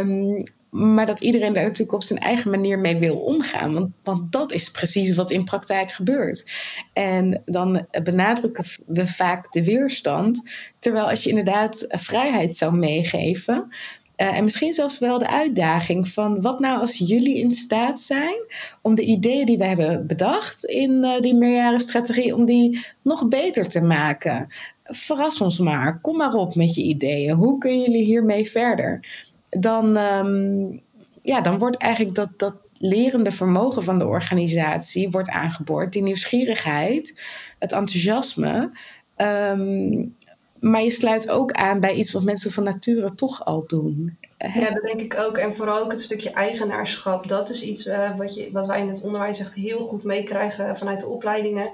[0.00, 0.44] Um,
[0.76, 3.74] maar dat iedereen daar natuurlijk op zijn eigen manier mee wil omgaan.
[3.74, 6.44] Want, want dat is precies wat in praktijk gebeurt.
[6.92, 10.42] En dan benadrukken we vaak de weerstand.
[10.78, 13.68] Terwijl als je inderdaad vrijheid zou meegeven,
[14.16, 18.36] uh, en misschien zelfs wel de uitdaging van wat nou als jullie in staat zijn
[18.82, 23.68] om de ideeën die we hebben bedacht in uh, die meerjarenstrategie, om die nog beter
[23.68, 24.48] te maken.
[24.84, 27.34] Verras ons maar, kom maar op met je ideeën.
[27.34, 29.06] Hoe kunnen jullie hiermee verder?
[29.50, 30.80] Dan, um,
[31.22, 35.92] ja, dan wordt eigenlijk dat, dat lerende vermogen van de organisatie wordt aangeboord.
[35.92, 37.20] Die nieuwsgierigheid,
[37.58, 38.70] het enthousiasme.
[39.16, 40.14] Um,
[40.60, 44.18] maar je sluit ook aan bij iets wat mensen van nature toch al doen.
[44.54, 45.36] Ja, dat denk ik ook.
[45.36, 47.28] En vooral ook het stukje eigenaarschap.
[47.28, 50.76] Dat is iets uh, wat, je, wat wij in het onderwijs echt heel goed meekrijgen
[50.76, 51.70] vanuit de opleidingen.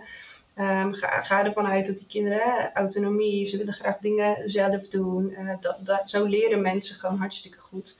[0.58, 5.30] Um, ga, ga ervan uit dat die kinderen autonomie, ze willen graag dingen zelf doen.
[5.30, 7.96] Uh, dat, dat, zo leren mensen gewoon hartstikke goed.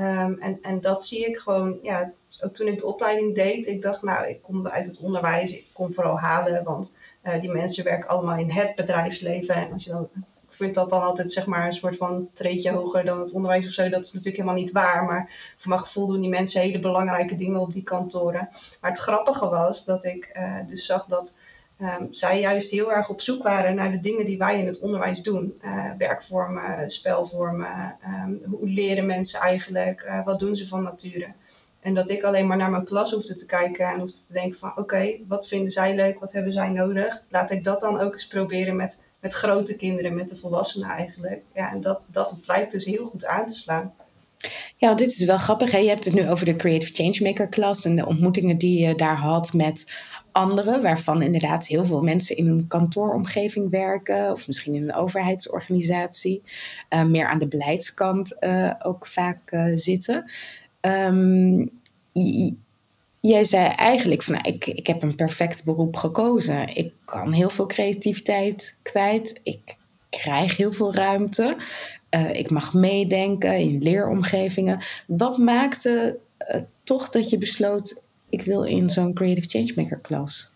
[0.00, 2.10] Um, en, en dat zie ik gewoon, ja,
[2.44, 5.64] ook toen ik de opleiding deed, ik dacht, nou, ik kom uit het onderwijs, ik
[5.72, 9.54] kom vooral halen, want uh, die mensen werken allemaal in het bedrijfsleven.
[9.54, 10.08] En als je
[10.50, 13.66] ik vind dat dan altijd zeg maar een soort van treedje hoger dan het onderwijs
[13.66, 13.88] of zo.
[13.88, 15.04] Dat is natuurlijk helemaal niet waar.
[15.04, 18.48] Maar voor mijn gevoel doen die mensen hele belangrijke dingen op die kantoren.
[18.80, 21.38] Maar het grappige was dat ik uh, dus zag dat
[21.82, 24.80] um, zij juist heel erg op zoek waren naar de dingen die wij in het
[24.80, 25.60] onderwijs doen.
[25.64, 31.32] Uh, werkvormen, spelvormen, um, hoe leren mensen eigenlijk, wat doen ze van nature.
[31.80, 34.58] En dat ik alleen maar naar mijn klas hoefde te kijken en hoefde te denken
[34.58, 37.22] van oké, wat vinden zij leuk, wat hebben zij nodig?
[37.28, 41.42] Laat ik dat dan ook eens proberen met, met grote kinderen, met de volwassenen eigenlijk.
[41.54, 43.94] Ja, en dat, dat blijkt dus heel goed aan te slaan.
[44.76, 45.70] Ja, dit is wel grappig.
[45.70, 45.78] Hè?
[45.78, 49.16] Je hebt het nu over de Creative Changemaker klas en de ontmoetingen die je daar
[49.16, 49.84] had met
[50.32, 56.42] anderen, waarvan inderdaad heel veel mensen in een kantooromgeving werken, of misschien in een overheidsorganisatie,
[56.90, 60.30] uh, meer aan de beleidskant uh, ook vaak uh, zitten.
[60.80, 61.70] Um,
[63.20, 66.76] jij zei eigenlijk van nou, ik, ik heb een perfect beroep gekozen.
[66.76, 69.40] Ik kan heel veel creativiteit kwijt.
[69.42, 69.76] Ik
[70.10, 71.56] krijg heel veel ruimte.
[72.32, 74.80] Ik mag meedenken in leeromgevingen.
[75.06, 76.18] Wat maakte
[76.84, 80.50] toch dat je besloot, ik wil in zo'n Creative Changemaker klas?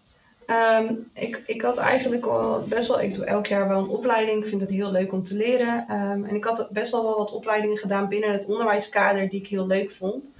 [0.80, 4.42] Um, ik, ik had eigenlijk al best wel, ik doe elk jaar wel een opleiding.
[4.42, 5.78] Ik vind het heel leuk om te leren.
[5.80, 9.66] Um, en ik had best wel wat opleidingen gedaan binnen het onderwijskader die ik heel
[9.66, 10.32] leuk vond.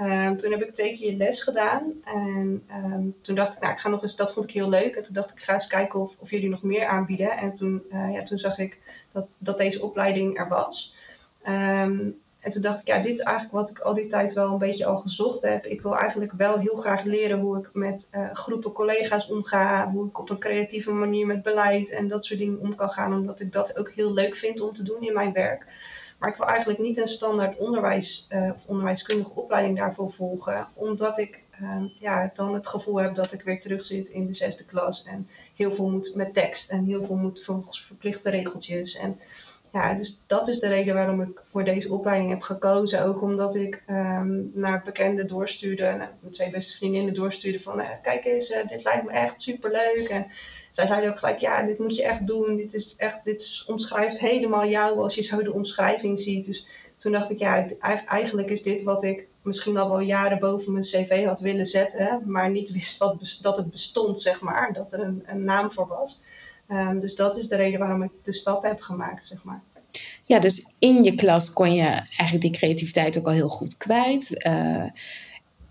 [0.00, 1.92] Um, toen heb ik teken je les gedaan.
[2.04, 2.64] En
[3.20, 4.96] toen dacht ik, nou, ik ga nog eens, dat vond ik heel leuk.
[4.96, 7.30] En toen dacht ik, ga eens kijken of, of jullie nog meer aanbieden.
[7.30, 8.78] En toen, uh, ja, toen zag ik
[9.12, 10.94] dat, dat deze opleiding er was.
[12.40, 14.58] En toen dacht ik, ja, dit is eigenlijk wat ik al die tijd wel een
[14.58, 15.66] beetje al gezocht heb.
[15.66, 19.90] Ik wil eigenlijk wel heel graag leren hoe ik met uh, groepen collega's omga.
[19.90, 23.12] Hoe ik op een creatieve manier met beleid en dat soort dingen om kan gaan.
[23.12, 25.66] Omdat ik dat ook heel leuk vind om te doen in mijn werk.
[26.18, 30.68] Maar ik wil eigenlijk niet een standaard onderwijs uh, of onderwijskundige opleiding daarvoor volgen.
[30.74, 34.34] Omdat ik uh, ja, dan het gevoel heb dat ik weer terug zit in de
[34.34, 35.04] zesde klas.
[35.04, 38.96] En heel veel moet met tekst en heel veel moet volgens verplichte regeltjes.
[38.96, 39.20] En
[39.72, 43.04] ja, dus dat is de reden waarom ik voor deze opleiding heb gekozen.
[43.04, 48.24] Ook omdat ik um, naar bekenden doorstuurde, mijn twee beste vriendinnen doorstuurde van, uh, kijk
[48.24, 50.08] eens, uh, dit lijkt me echt superleuk.
[50.08, 50.26] En
[50.70, 52.56] zij zeiden ook gelijk, ja, dit moet je echt doen.
[52.56, 56.44] Dit is echt, dit omschrijft helemaal jou als je zo de omschrijving ziet.
[56.44, 56.66] Dus
[56.96, 57.66] toen dacht ik, ja,
[58.06, 62.22] eigenlijk is dit wat ik misschien al wel jaren boven mijn cv had willen zetten,
[62.24, 65.86] maar niet wist wat, dat het bestond, zeg maar, dat er een, een naam voor
[65.86, 66.22] was.
[66.68, 69.60] Um, dus dat is de reden waarom ik de stap heb gemaakt, zeg maar.
[70.24, 74.46] Ja, dus in je klas kon je eigenlijk die creativiteit ook al heel goed kwijt.
[74.46, 74.90] Uh,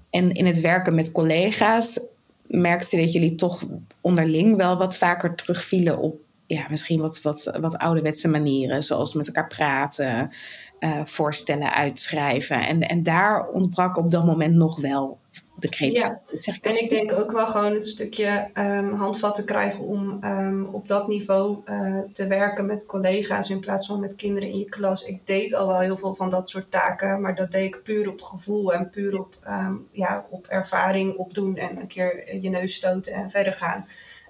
[0.10, 2.00] en in het werken met collega's
[2.48, 3.66] merkte dat jullie toch
[4.02, 9.28] onderling wel wat vaker terugvielen op ja, misschien wat, wat, wat ouderwetse manieren, zoals met
[9.28, 10.32] elkaar praten,
[10.80, 12.67] uh, voorstellen uitschrijven.
[12.67, 15.17] En, en daar ontbrak op dat moment nog wel
[15.59, 16.63] de creativiteit.
[16.63, 16.69] Ja.
[16.71, 21.07] en ik denk ook wel gewoon een stukje um, handvatten krijgen om um, op dat
[21.07, 25.03] niveau uh, te werken met collega's in plaats van met kinderen in je klas.
[25.03, 28.09] Ik deed al wel heel veel van dat soort taken, maar dat deed ik puur
[28.09, 32.73] op gevoel en puur op, um, ja, op ervaring opdoen en een keer je neus
[32.73, 33.86] stoten en verder gaan.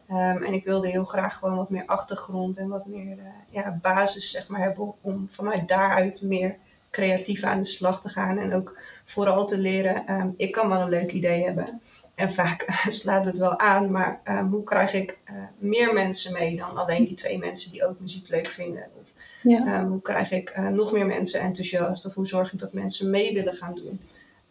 [0.09, 3.79] Um, en ik wilde heel graag gewoon wat meer achtergrond en wat meer uh, ja,
[3.81, 6.57] basis zeg maar, hebben om vanuit daaruit meer
[6.91, 8.37] creatief aan de slag te gaan.
[8.37, 11.81] En ook vooral te leren, um, ik kan wel een leuk idee hebben.
[12.15, 16.57] En vaak slaat het wel aan, maar um, hoe krijg ik uh, meer mensen mee
[16.57, 18.87] dan alleen die twee mensen die ook muziek leuk vinden?
[18.99, 19.85] Of ja.
[19.85, 22.05] hoe krijg ik uh, nog meer mensen enthousiast?
[22.05, 23.99] Of hoe zorg ik dat mensen mee willen gaan doen?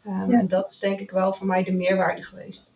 [0.03, 0.29] Ja.
[0.31, 2.71] En dat is denk ik wel voor mij de meerwaarde geweest.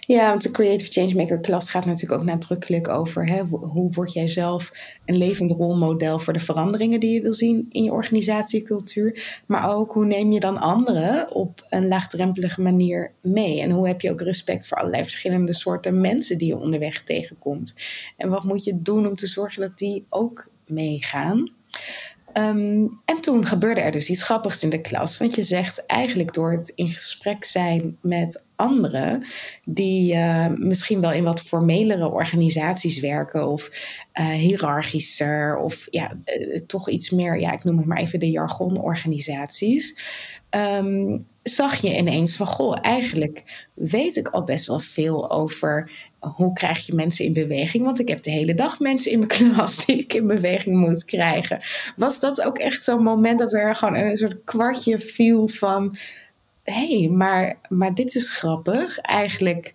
[0.00, 4.28] Ja, want de Creative Changemaker klas gaat natuurlijk ook nadrukkelijk over hè, hoe word jij
[4.28, 4.72] zelf
[5.04, 9.40] een levend rolmodel voor de veranderingen die je wil zien in je organisatiecultuur.
[9.46, 13.60] Maar ook hoe neem je dan anderen op een laagdrempelige manier mee?
[13.60, 17.74] En hoe heb je ook respect voor allerlei verschillende soorten mensen die je onderweg tegenkomt?
[18.16, 21.52] En wat moet je doen om te zorgen dat die ook meegaan?
[22.32, 25.18] Ehm, en toen gebeurde er dus iets grappigs in de klas.
[25.18, 29.24] Want je zegt eigenlijk door het in gesprek zijn met anderen
[29.64, 33.70] die uh, misschien wel in wat formelere organisaties werken of
[34.20, 38.30] uh, hiërarchischer of ja, uh, toch iets meer, ja, ik noem het maar even de
[38.30, 39.98] jargonorganisaties.
[40.50, 45.90] Um, zag je ineens van, goh, eigenlijk weet ik al best wel veel over
[46.20, 47.84] hoe krijg je mensen in beweging.
[47.84, 51.04] Want ik heb de hele dag mensen in mijn klas die ik in beweging moet
[51.04, 51.60] krijgen.
[51.96, 55.96] Was dat ook echt zo'n moment dat er gewoon een soort kwartje viel van,
[56.64, 58.98] hé, hey, maar, maar dit is grappig.
[58.98, 59.74] Eigenlijk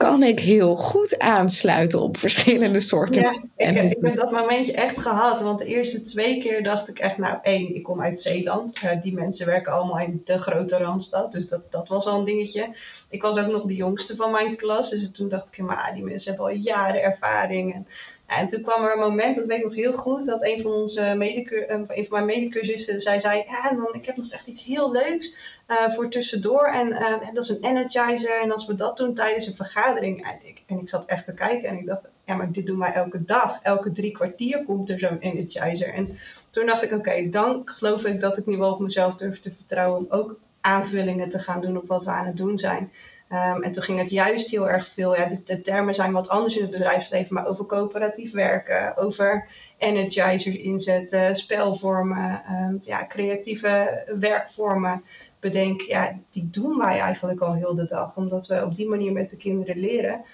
[0.00, 3.22] kan ik heel goed aansluiten op verschillende soorten.
[3.22, 5.40] Ja, ik, heb, ik heb dat momentje echt gehad.
[5.40, 8.80] Want de eerste twee keer dacht ik echt, nou één, ik kom uit Zeeland.
[8.84, 11.32] Uh, die mensen werken allemaal in de grote Randstad.
[11.32, 12.76] Dus dat, dat was al een dingetje.
[13.08, 14.90] Ik was ook nog de jongste van mijn klas.
[14.90, 17.74] Dus toen dacht ik, maar die mensen hebben al jaren ervaring.
[17.74, 17.86] En
[18.30, 20.72] en toen kwam er een moment, dat weet ik nog heel goed, dat een van,
[20.72, 24.64] onze eh, een van mijn medecursussen zij zei, ja, dan, ik heb nog echt iets
[24.64, 25.34] heel leuks
[25.68, 26.64] uh, voor tussendoor.
[26.64, 28.40] En uh, dat is een energizer.
[28.42, 30.24] En als we dat doen tijdens een vergadering.
[30.24, 32.78] En ik, en ik zat echt te kijken en ik dacht, ja, maar dit doen
[32.78, 33.58] wij elke dag.
[33.62, 35.94] Elke drie kwartier komt er zo'n energizer.
[35.94, 36.18] En
[36.50, 39.52] toen dacht ik, oké, dan geloof ik dat ik nu wel op mezelf durf te
[39.56, 42.92] vertrouwen om ook aanvullingen te gaan doen op wat we aan het doen zijn.
[43.32, 46.56] Um, en toen ging het juist heel erg veel, ja, de, termen zijn wat anders
[46.56, 55.04] in het bedrijfsleven, maar over coöperatief werken, over energizers inzetten, spelvormen, um, ja, creatieve werkvormen
[55.40, 55.86] bedenken.
[55.86, 59.30] Ja, die doen wij eigenlijk al heel de dag, omdat we op die manier met
[59.30, 60.24] de kinderen leren.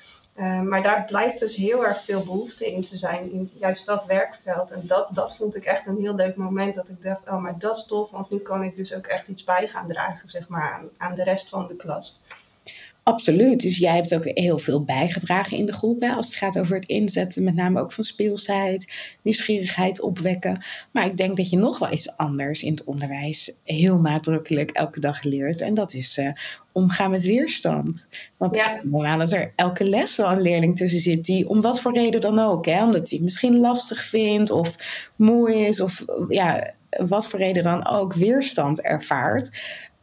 [0.40, 4.06] Um, maar daar blijkt dus heel erg veel behoefte in te zijn, in juist dat
[4.06, 4.70] werkveld.
[4.70, 7.58] En dat, dat vond ik echt een heel leuk moment, dat ik dacht, oh, maar
[7.58, 10.48] dat is tof, want nu kan ik dus ook echt iets bij gaan dragen, zeg
[10.48, 12.20] maar, aan de rest van de klas.
[13.08, 13.60] Absoluut.
[13.60, 16.00] Dus jij hebt ook heel veel bijgedragen in de groep.
[16.00, 20.64] Hè, als het gaat over het inzetten, met name ook van speelsheid, nieuwsgierigheid opwekken.
[20.92, 25.00] Maar ik denk dat je nog wel iets anders in het onderwijs heel nadrukkelijk elke
[25.00, 25.60] dag leert.
[25.60, 26.30] En dat is uh,
[26.72, 28.08] omgaan met weerstand.
[28.36, 29.16] Want ja.
[29.16, 32.38] dat er elke les wel een leerling tussen zit die om wat voor reden dan
[32.38, 34.76] ook, hè, omdat hij misschien lastig vindt of
[35.16, 39.50] moe is of ja, wat voor reden dan ook weerstand ervaart.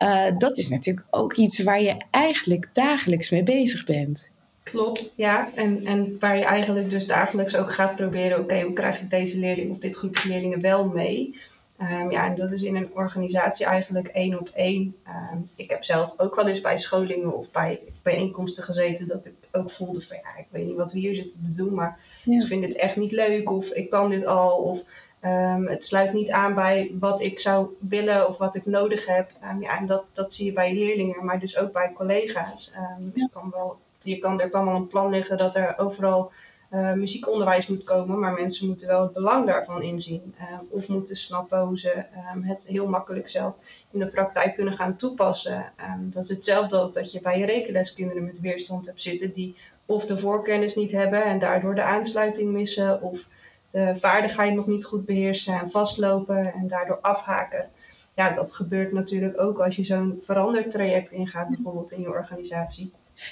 [0.04, 4.30] Uh, dat is natuurlijk ook iets waar je eigenlijk dagelijks mee bezig bent.
[4.64, 5.49] Klopt, ja.
[5.56, 9.39] En, en waar je eigenlijk dus dagelijks ook gaat proberen, oké, hoe krijg ik deze
[9.39, 11.39] leerling of dit groepje leerlingen wel mee?
[11.82, 14.95] Um, ja, en dat is in een organisatie eigenlijk één op één.
[15.08, 19.34] Um, ik heb zelf ook wel eens bij scholingen of bij bijeenkomsten gezeten dat ik
[19.51, 22.43] ook voelde van ja, ik weet niet wat we hier zitten te doen, maar ik
[22.43, 24.58] vind dit echt niet leuk of ik kan dit al.
[24.58, 24.84] Of
[25.26, 29.32] Um, het sluit niet aan bij wat ik zou willen of wat ik nodig heb.
[29.51, 32.74] Um, ja, en dat, dat zie je bij leerlingen, maar dus ook bij collega's.
[32.99, 33.30] Um, ja.
[33.32, 36.32] kan wel, je kan, er kan wel een plan liggen dat er overal
[36.71, 40.36] uh, muziekonderwijs moet komen, maar mensen moeten wel het belang daarvan inzien.
[40.69, 42.05] Of moeten snappen hoe ze
[42.41, 43.55] het heel makkelijk zelf
[43.91, 45.71] in de praktijk kunnen gaan toepassen.
[45.99, 49.55] Dat is hetzelfde als dat je bij je rekenleskinderen met weerstand hebt zitten die
[49.86, 53.28] of de voorkennis niet hebben en daardoor de aansluiting missen, of
[53.74, 57.69] de vaardigheid nog niet goed beheersen en vastlopen en daardoor afhaken.
[58.15, 62.91] Ja, dat gebeurt natuurlijk ook als je zo'n verandertraject ingaat, bijvoorbeeld in je organisatie.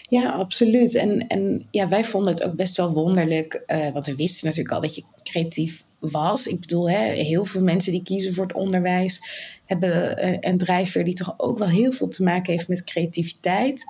[0.10, 0.96] Ja, absoluut.
[0.96, 4.76] En, en ja, wij vonden het ook best wel wonderlijk, uh, want we wisten natuurlijk
[4.76, 6.48] al dat je creatief was.
[6.48, 9.20] Ik bedoel, hè, heel veel mensen die kiezen voor het onderwijs
[9.66, 13.84] hebben eh, een drijfveer die toch ook wel heel veel te maken heeft met creativiteit.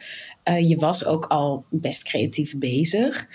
[0.49, 3.27] Uh, je was ook al best creatief bezig.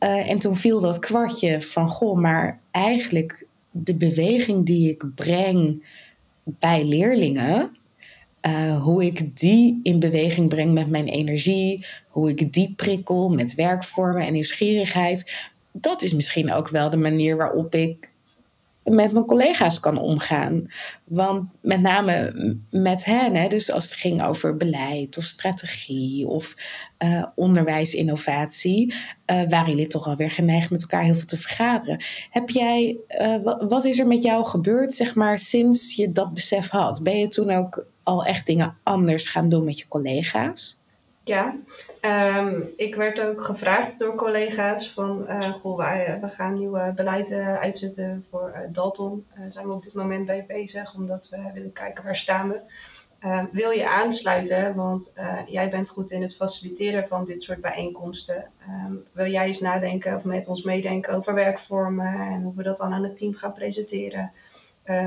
[0.00, 5.86] Uh, en toen viel dat kwartje van, goh, maar eigenlijk de beweging die ik breng
[6.44, 7.76] bij leerlingen,
[8.46, 13.54] uh, hoe ik die in beweging breng met mijn energie, hoe ik die prikkel met
[13.54, 15.48] werkvormen en nieuwsgierigheid.
[15.72, 18.12] Dat is misschien ook wel de manier waarop ik
[18.84, 20.66] met mijn collega's kan omgaan.
[21.04, 22.32] Want met name
[22.70, 26.54] met hen, hè, dus als het ging over beleid of strategie of
[26.98, 32.02] uh, onderwijsinnovatie, uh, waren jullie toch alweer geneigd met elkaar heel veel te vergaderen.
[32.30, 32.96] Heb jij,
[33.42, 37.02] wat, wat is er met jou gebeurd, zeg maar, sinds je dat besef had?
[37.02, 40.78] Ben je toen ook al echt dingen anders gaan doen met je collega's?
[41.24, 41.56] Ja,
[42.38, 47.32] um, ik werd ook gevraagd door collega's van, uh, goh, eh, we gaan nieuwe beleid
[47.32, 49.26] uitzetten voor uh, Dalton.
[49.34, 52.60] Daar zijn we op dit moment bij bezig, omdat we willen kijken waar staan we.
[53.18, 55.12] Ehm, wil je aansluiten, want
[55.46, 58.50] jij bent goed in het faciliteren van dit soort bijeenkomsten.
[58.86, 62.76] Um, wil jij eens nadenken of met ons meedenken over werkvormen en hoe we dat
[62.76, 64.32] dan aan het team gaan presenteren.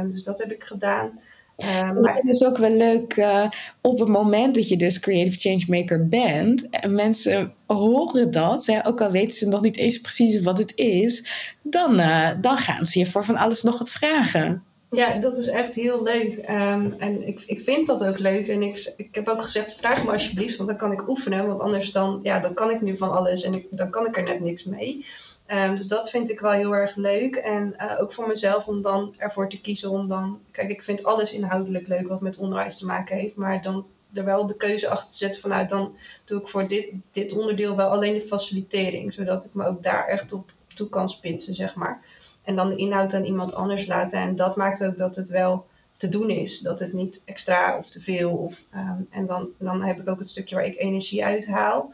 [0.04, 1.20] dus dat heb ik gedaan.
[1.64, 3.50] Uh, maar het is ook wel leuk uh,
[3.82, 9.02] op het moment dat je dus creative changemaker bent en mensen horen dat, hè, ook
[9.02, 11.28] al weten ze nog niet eens precies wat het is,
[11.62, 14.64] dan, uh, dan gaan ze je voor van alles nog wat vragen.
[14.90, 16.38] Ja, dat is echt heel leuk.
[16.50, 18.48] Um, en ik, ik vind dat ook leuk.
[18.48, 21.48] En ik, ik heb ook gezegd, vraag me alsjeblieft, want dan kan ik oefenen.
[21.48, 24.18] Want anders dan, ja, dan kan ik nu van alles en ik, dan kan ik
[24.18, 25.06] er net niks mee.
[25.54, 27.36] Um, dus dat vind ik wel heel erg leuk.
[27.36, 30.40] En uh, ook voor mezelf om dan ervoor te kiezen om dan...
[30.52, 33.36] Kijk, ik vind alles inhoudelijk leuk wat met onderwijs te maken heeft.
[33.36, 35.96] Maar dan er wel de keuze achter te zetten vanuit nou, dan
[36.26, 39.14] doe ik voor dit, dit onderdeel wel alleen de facilitering.
[39.14, 42.02] Zodat ik me ook daar echt op toe kan spitsen, zeg maar.
[42.44, 44.20] En dan de inhoud aan iemand anders laten.
[44.20, 45.66] En dat maakt ook dat het wel
[45.98, 46.60] te doen is.
[46.60, 48.32] Dat het niet extra of te veel.
[48.32, 51.94] Of, um, en dan, dan heb ik ook het stukje waar ik energie uit haal.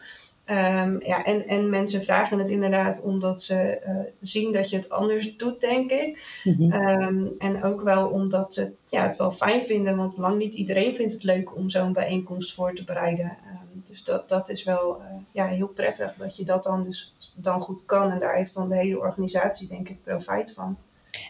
[0.49, 4.89] Um, ja, en, en mensen vragen het inderdaad omdat ze uh, zien dat je het
[4.89, 6.39] anders doet, denk ik.
[6.43, 6.73] Mm-hmm.
[6.73, 10.95] Um, en ook wel omdat ze ja, het wel fijn vinden, want lang niet iedereen
[10.95, 13.25] vindt het leuk om zo'n bijeenkomst voor te bereiden.
[13.25, 17.13] Um, dus dat, dat is wel uh, ja, heel prettig dat je dat dan dus
[17.37, 18.11] dan goed kan.
[18.11, 20.77] En daar heeft dan de hele organisatie, denk ik, profijt van.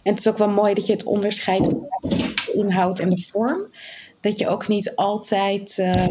[0.03, 3.67] En het is ook wel mooi dat je het onderscheidt de inhoud en de vorm.
[4.19, 6.07] Dat je ook niet altijd uh,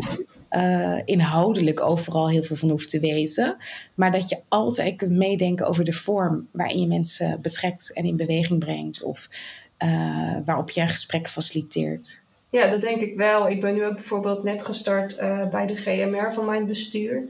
[0.56, 3.56] uh, inhoudelijk overal heel veel van hoeft te weten.
[3.94, 8.16] Maar dat je altijd kunt meedenken over de vorm waarin je mensen betrekt en in
[8.16, 9.02] beweging brengt.
[9.02, 9.28] Of
[9.78, 12.22] uh, waarop je een gesprek faciliteert.
[12.50, 13.48] Ja, dat denk ik wel.
[13.48, 17.22] Ik ben nu ook bijvoorbeeld net gestart uh, bij de GMR van mijn bestuur.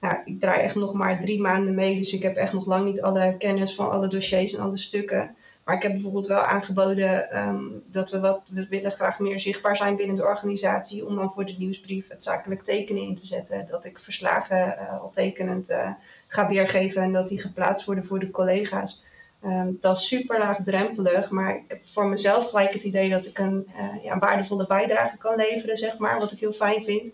[0.00, 2.84] Nou, ik draai echt nog maar drie maanden mee, dus ik heb echt nog lang
[2.84, 5.36] niet alle kennis van alle dossiers en alle stukken.
[5.68, 9.76] Maar ik heb bijvoorbeeld wel aangeboden um, dat we wat, we willen graag meer zichtbaar
[9.76, 11.06] zijn binnen de organisatie.
[11.06, 13.66] Om dan voor de nieuwsbrief het zakelijk tekenen in te zetten.
[13.66, 15.92] Dat ik verslagen uh, al tekenend uh,
[16.26, 19.04] ga weergeven en dat die geplaatst worden voor de collega's.
[19.44, 23.38] Um, dat is super laagdrempelig, maar ik heb voor mezelf gelijk het idee dat ik
[23.38, 26.18] een, uh, ja, waardevolle bijdrage kan leveren, zeg maar.
[26.18, 27.12] Wat ik heel fijn vind.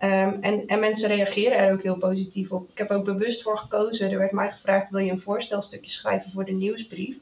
[0.00, 2.70] Um, en, en, mensen reageren er ook heel positief op.
[2.70, 4.10] Ik heb ook bewust voor gekozen.
[4.10, 7.18] Er werd mij gevraagd: wil je een voorstelstukje schrijven voor de nieuwsbrief?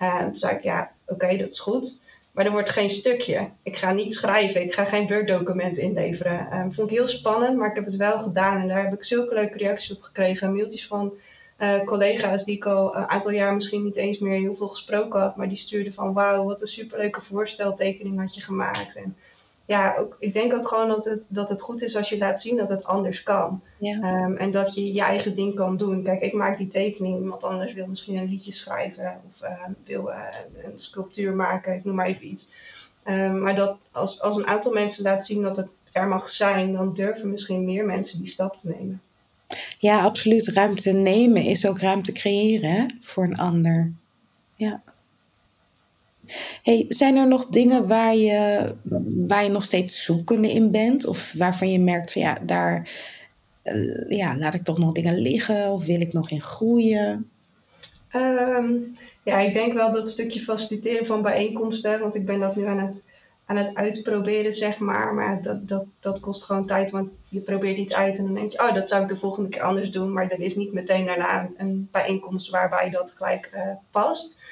[0.00, 2.00] En toen zei ik, ja, oké, dat is goed.
[2.30, 3.50] Maar er wordt geen stukje.
[3.62, 4.62] Ik ga niet schrijven.
[4.62, 6.58] Ik ga geen Word-document inleveren.
[6.58, 8.60] Um, vond ik heel spannend, maar ik heb het wel gedaan.
[8.60, 10.54] En daar heb ik zulke leuke reacties op gekregen.
[10.54, 11.12] Mailtjes van
[11.58, 15.20] uh, collega's die ik al een aantal jaar misschien niet eens meer heel veel gesproken
[15.20, 15.36] had.
[15.36, 19.02] Maar die stuurden van, wauw, wat een superleuke voorsteltekening had je gemaakt.
[19.70, 22.40] Ja, ook, ik denk ook gewoon dat het, dat het goed is als je laat
[22.40, 23.62] zien dat het anders kan.
[23.78, 24.24] Ja.
[24.24, 26.02] Um, en dat je je eigen ding kan doen.
[26.02, 30.08] Kijk, ik maak die tekening, iemand anders wil misschien een liedje schrijven of uh, wil
[30.08, 30.24] uh,
[30.62, 32.50] een sculptuur maken, ik noem maar even iets.
[33.04, 36.72] Um, maar dat als, als een aantal mensen laat zien dat het er mag zijn,
[36.72, 39.00] dan durven misschien meer mensen die stap te nemen.
[39.78, 40.48] Ja, absoluut.
[40.48, 42.86] Ruimte nemen is ook ruimte creëren hè?
[43.00, 43.92] voor een ander.
[44.54, 44.82] Ja.
[46.62, 48.74] Hey, zijn er nog dingen waar je,
[49.26, 51.06] waar je nog steeds zoekende in bent?
[51.06, 52.90] Of waarvan je merkt van ja, daar
[53.64, 55.70] uh, ja, laat ik toch nog dingen liggen?
[55.70, 57.30] Of wil ik nog in groeien?
[58.10, 58.72] Ehm,
[59.24, 62.78] ja, ik denk wel dat stukje faciliteren van bijeenkomsten, want ik ben dat nu aan
[62.78, 63.02] het,
[63.44, 65.14] aan het uitproberen, zeg maar.
[65.14, 68.50] Maar dat, dat, dat kost gewoon tijd, want je probeert iets uit en dan denk
[68.50, 70.12] je, oh, dat zou ik de volgende keer anders doen.
[70.12, 74.42] Maar er is niet meteen daarna een, bijeenkomst waarbij dat gelijk uh, past.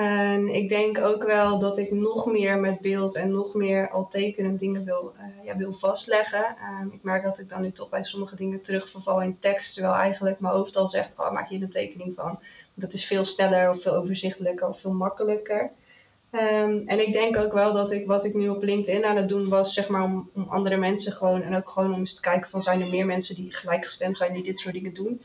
[0.00, 4.08] En ik denk ook wel dat ik nog meer met beeld en nog meer al
[4.08, 6.56] tekenend dingen wil, uh, ja, wil vastleggen.
[6.80, 9.94] Um, ik merk dat ik dan nu toch bij sommige dingen terugverval in tekst, terwijl
[9.94, 12.40] eigenlijk mijn hoofd al zegt, oh, maak je een tekening van.
[12.74, 15.70] Dat is veel sneller of veel overzichtelijker of veel makkelijker.
[16.32, 19.28] Um, en ik denk ook wel dat ik wat ik nu op LinkedIn aan het
[19.28, 22.20] doen was, zeg maar om, om andere mensen gewoon en ook gewoon om eens te
[22.20, 25.22] kijken van zijn er meer mensen die gelijkgestemd zijn die dit soort dingen doen.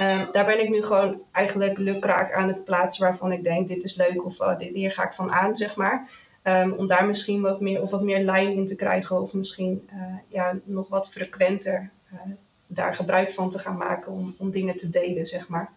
[0.00, 3.84] Um, daar ben ik nu gewoon eigenlijk lukraak aan het plaatsen waarvan ik denk dit
[3.84, 6.10] is leuk of uh, dit hier ga ik van aan, zeg maar.
[6.42, 9.88] Um, om daar misschien wat meer of wat meer lijn in te krijgen of misschien
[9.92, 12.20] uh, ja, nog wat frequenter uh,
[12.66, 15.72] daar gebruik van te gaan maken om, om dingen te delen, zeg maar.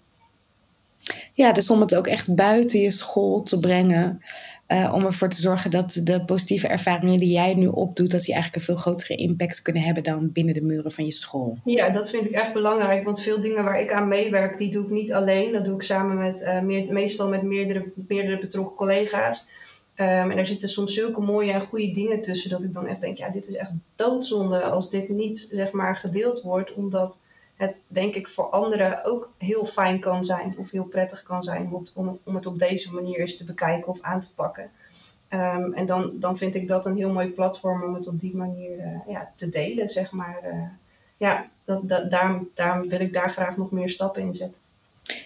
[1.34, 4.22] Ja, dus om het ook echt buiten je school te brengen.
[4.72, 8.34] Uh, om ervoor te zorgen dat de positieve ervaringen die jij nu opdoet, dat die
[8.34, 11.58] eigenlijk een veel grotere impact kunnen hebben dan binnen de muren van je school.
[11.66, 13.04] Ja, dat vind ik echt belangrijk.
[13.04, 15.52] Want veel dingen waar ik aan meewerk, die doe ik niet alleen.
[15.52, 19.46] Dat doe ik samen met meer, meestal met meerdere, meerdere betrokken collega's.
[19.96, 23.02] Um, en er zitten soms zulke mooie en goede dingen tussen dat ik dan echt
[23.02, 27.22] denk, ja, dit is echt doodzonde als dit niet zeg maar gedeeld wordt, omdat
[27.60, 31.74] het denk ik voor anderen ook heel fijn kan zijn of heel prettig kan zijn
[31.94, 34.72] om, om, het op deze manier eens te bekijken of aan te pakken.
[35.30, 38.36] Um, en dan, dan vind ik dat een heel mooi platform om het op die
[38.36, 40.40] manier uh, ja, te delen, zeg maar.
[40.44, 40.64] Uh,
[41.18, 44.62] ja, dat, dat, daarom, daarom wil ik daar graag nog meer stappen in zetten.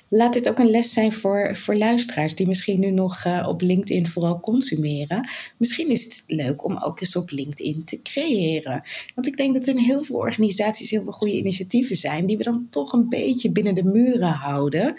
[0.09, 3.61] Laat dit ook een les zijn voor, voor luisteraars die misschien nu nog uh, op
[3.61, 5.29] LinkedIn vooral consumeren.
[5.57, 8.83] Misschien is het leuk om ook eens op LinkedIn te creëren.
[9.15, 12.37] Want ik denk dat er in heel veel organisaties heel veel goede initiatieven zijn die
[12.37, 14.95] we dan toch een beetje binnen de muren houden.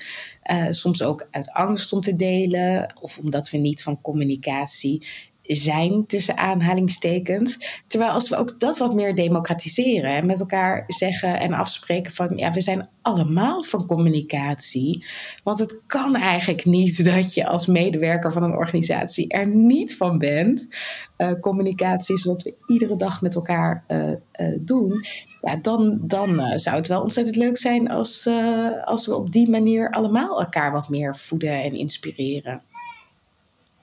[0.50, 5.06] Uh, soms ook uit angst om te delen of omdat we niet van communicatie
[5.46, 7.82] zijn tussen aanhalingstekens.
[7.86, 12.32] Terwijl als we ook dat wat meer democratiseren en met elkaar zeggen en afspreken van
[12.36, 15.04] ja, we zijn allemaal van communicatie.
[15.42, 20.18] Want het kan eigenlijk niet dat je als medewerker van een organisatie er niet van
[20.18, 20.68] bent.
[21.18, 24.16] Uh, communicatie is wat we iedere dag met elkaar uh, uh,
[24.60, 25.04] doen.
[25.40, 28.28] Ja, dan, dan zou het wel ontzettend leuk zijn als,
[28.84, 32.62] als we op die manier allemaal elkaar wat meer voeden en inspireren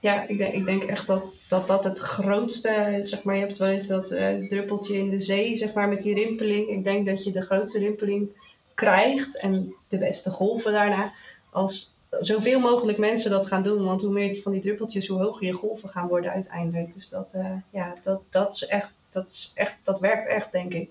[0.01, 3.57] ja, ik denk, ik denk echt dat, dat dat het grootste, zeg maar, je hebt
[3.57, 6.69] wel eens dat uh, druppeltje in de zee, zeg maar, met die rimpeling.
[6.69, 8.29] Ik denk dat je de grootste rimpeling
[8.73, 11.13] krijgt en de beste golven daarna
[11.49, 13.83] als zoveel mogelijk mensen dat gaan doen.
[13.83, 16.93] Want hoe meer van die druppeltjes, hoe hoger je golven gaan worden uiteindelijk.
[16.93, 20.73] Dus dat, uh, ja, dat, dat, is echt, dat, is echt, dat werkt echt, denk
[20.73, 20.89] ik.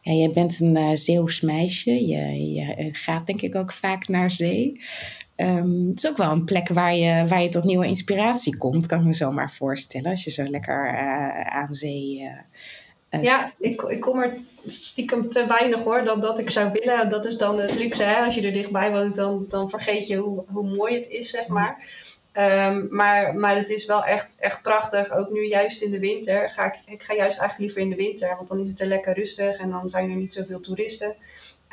[0.00, 2.06] Ja, jij bent een uh, Zeeuws meisje.
[2.06, 4.80] Je, je gaat denk ik ook vaak naar zee.
[5.40, 8.86] Um, het is ook wel een plek waar je, waar je tot nieuwe inspiratie komt,
[8.86, 10.10] kan ik me zo maar voorstellen.
[10.10, 12.30] Als je zo lekker uh, aan zee.
[13.10, 14.36] Uh, ja, ik, ik kom er
[14.66, 17.08] stiekem te weinig hoor, dan dat ik zou willen.
[17.08, 18.24] Dat is dan het luxe, hè?
[18.24, 21.48] als je er dichtbij woont, dan, dan vergeet je hoe, hoe mooi het is, zeg
[21.48, 21.84] maar.
[22.32, 25.12] Um, maar, maar het is wel echt, echt prachtig.
[25.12, 26.50] Ook nu juist in de winter.
[26.50, 28.86] Ga ik, ik ga juist eigenlijk liever in de winter, want dan is het er
[28.86, 31.16] lekker rustig en dan zijn er niet zoveel toeristen.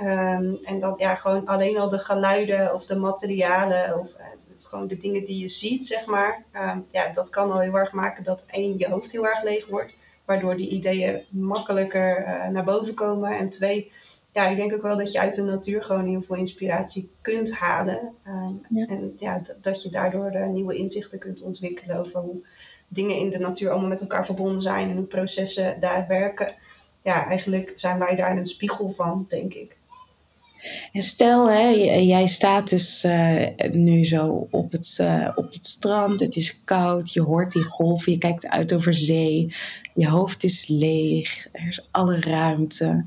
[0.02, 4.26] Um, en dan ja, gewoon alleen al de geluiden of de materialen of uh,
[4.64, 6.44] gewoon de dingen die je ziet, zeg maar.
[6.54, 9.68] Um, ja, dat kan al heel erg maken dat één, je hoofd heel erg leeg
[9.68, 9.98] wordt.
[10.26, 13.38] Waardoor die ideeën makkelijker uh, naar boven komen.
[13.38, 13.92] En twee,
[14.32, 17.54] ja, ik denk ook wel dat je uit de natuur gewoon heel veel inspiratie kunt
[17.54, 18.14] halen.
[18.28, 18.86] Um, ja.
[18.86, 22.46] En ja, dat je daardoor uh, nieuwe inzichten kunt ontwikkelen over hoe
[22.88, 26.52] dingen in de natuur allemaal met elkaar verbonden zijn en hoe processen daar werken.
[27.02, 29.77] Ja, eigenlijk zijn wij daar een spiegel van, denk ik.
[30.92, 31.68] En stel, hè,
[32.00, 37.14] jij staat dus uh, nu zo op het, uh, op het strand, het is koud,
[37.14, 39.54] je hoort die golven, je kijkt uit over zee,
[39.94, 43.06] je hoofd is leeg, er is alle ruimte.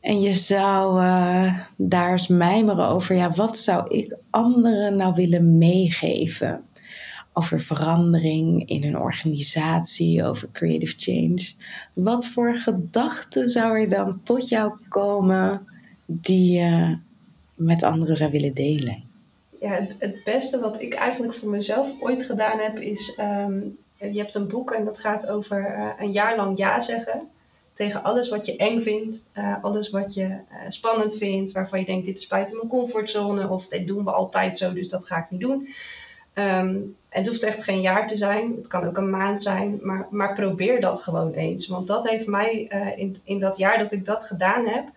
[0.00, 5.58] En je zou uh, daar eens mijmeren over, ja, wat zou ik anderen nou willen
[5.58, 6.62] meegeven?
[7.32, 11.52] Over verandering in een organisatie, over creative change.
[11.94, 15.66] Wat voor gedachten zou er dan tot jou komen?
[16.10, 16.98] Die je
[17.54, 19.02] met anderen zou willen delen?
[19.60, 23.60] Ja, het, beste wat ik eigenlijk voor mezelf ooit gedaan heb, is: ehm,
[23.96, 27.28] je hebt een boek en dat gaat over uh, een jaar lang ja zeggen
[27.72, 31.84] tegen alles wat je eng vindt, uh, alles wat je uh, spannend vindt, waarvan je
[31.84, 35.16] denkt: dit is buiten mijn comfortzone of dit doen we altijd zo, dus dat ga
[35.16, 35.68] ik niet doen.
[36.34, 40.06] Um, het hoeft echt geen jaar te zijn, het kan ook een maand zijn, maar,
[40.10, 41.66] maar probeer dat gewoon eens.
[41.66, 42.52] Want dat heeft mij
[42.96, 44.88] in, in dat jaar dat ik dat gedaan heb,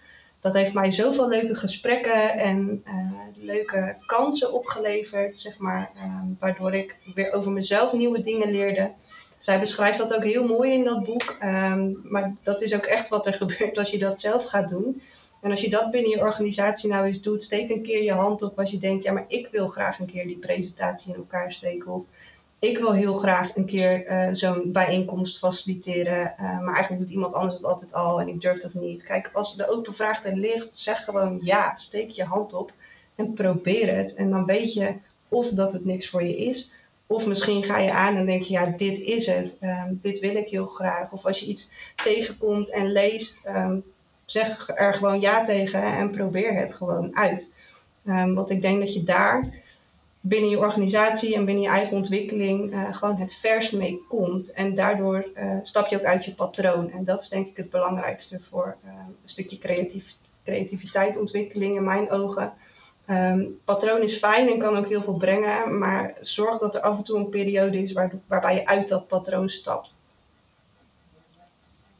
[0.41, 2.83] dat heeft mij zoveel leuke gesprekken en
[3.41, 8.91] leuke kansen opgeleverd, zeg maar, ehm, waardoor ik weer over mezelf nieuwe dingen leerde.
[9.37, 13.07] Zij beschrijft dat ook heel mooi in dat boek, ehm, maar dat is ook echt
[13.07, 15.01] wat er gebeurt als je dat zelf gaat doen.
[15.41, 18.41] En als je dat binnen je organisatie nou eens doet, steek een keer je hand
[18.41, 21.51] op als je denkt, ja, maar ik wil graag een keer die presentatie in elkaar
[21.51, 22.05] steken.
[22.61, 27.33] Ik wil heel graag een keer uh, zo'n bijeenkomst faciliteren, uh, maar eigenlijk doet iemand
[27.33, 29.03] anders het altijd al en ik durf dat niet.
[29.03, 32.71] Kijk, als de open vraag er ligt, zeg gewoon ja, steek je hand op
[33.15, 34.13] en probeer het.
[34.13, 34.95] En dan weet je
[35.27, 36.71] of dat het niks voor je is,
[37.07, 40.35] of misschien ga je aan en denk je, ja, dit is het, um, dit wil
[40.35, 41.11] ik heel graag.
[41.11, 43.83] Of als je iets tegenkomt en leest, um,
[44.25, 47.53] zeg er gewoon ja tegen en probeer het gewoon uit.
[48.05, 49.60] Um, want ik denk dat je daar
[50.21, 54.51] binnen je organisatie en binnen je eigen ontwikkeling uh, gewoon het vers mee komt.
[54.51, 56.91] En daardoor uh, stap je ook uit je patroon.
[56.91, 61.83] En dat is denk ik het belangrijkste voor uh, een stukje creatief, creativiteit, ontwikkeling in
[61.83, 62.53] mijn ogen.
[63.09, 66.97] Um, patroon is fijn en kan ook heel veel brengen, maar zorg dat er af
[66.97, 70.00] en toe een periode is waar, waarbij je uit dat patroon stapt.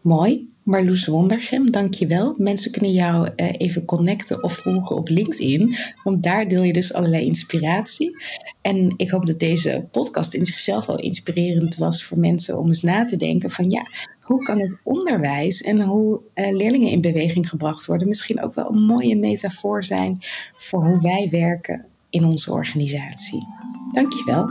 [0.01, 0.49] Mooi.
[0.63, 2.35] Marloes Wondergem, dankjewel.
[2.37, 6.93] Mensen kunnen jou uh, even connecten of volgen op LinkedIn, want daar deel je dus
[6.93, 8.15] allerlei inspiratie.
[8.61, 12.81] En ik hoop dat deze podcast in zichzelf al inspirerend was voor mensen om eens
[12.81, 13.87] na te denken van ja,
[14.21, 18.69] hoe kan het onderwijs en hoe uh, leerlingen in beweging gebracht worden misschien ook wel
[18.69, 20.17] een mooie metafoor zijn
[20.57, 23.47] voor hoe wij werken in onze organisatie.
[23.91, 24.45] Dankjewel.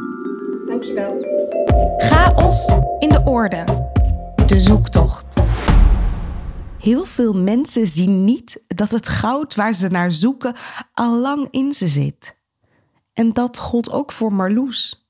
[0.66, 1.24] Dankjewel.
[1.98, 3.64] Chaos in de orde.
[4.50, 5.40] De zoektocht.
[6.78, 10.54] Heel veel mensen zien niet dat het goud waar ze naar zoeken
[10.94, 12.36] al lang in ze zit.
[13.12, 15.08] En dat gold ook voor Marloes.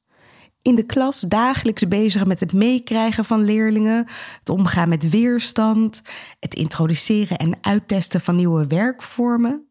[0.62, 4.06] In de klas dagelijks bezig met het meekrijgen van leerlingen,
[4.38, 6.02] het omgaan met weerstand,
[6.40, 9.66] het introduceren en uittesten van nieuwe werkvormen.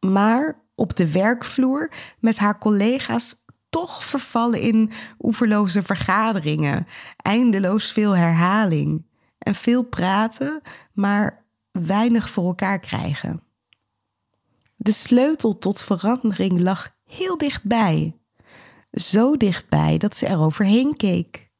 [0.00, 1.90] Maar op de werkvloer
[2.20, 3.41] met haar collega's
[3.72, 9.06] toch vervallen in oeverloze vergaderingen, eindeloos veel herhaling
[9.38, 10.60] en veel praten,
[10.92, 13.42] maar weinig voor elkaar krijgen.
[14.76, 18.16] De sleutel tot verandering lag heel dichtbij.
[18.92, 21.50] Zo dichtbij dat ze er overheen keek.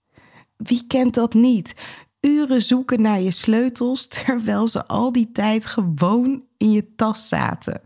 [0.56, 1.74] Wie kent dat niet?
[2.20, 7.80] Uren zoeken naar je sleutels terwijl ze al die tijd gewoon in je tas zaten.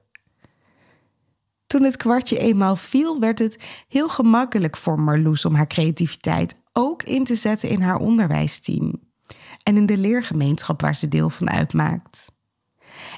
[1.76, 3.58] Toen het kwartje eenmaal viel, werd het
[3.88, 8.94] heel gemakkelijk voor Marloes om haar creativiteit ook in te zetten in haar onderwijsteam
[9.62, 12.32] en in de leergemeenschap waar ze deel van uitmaakt.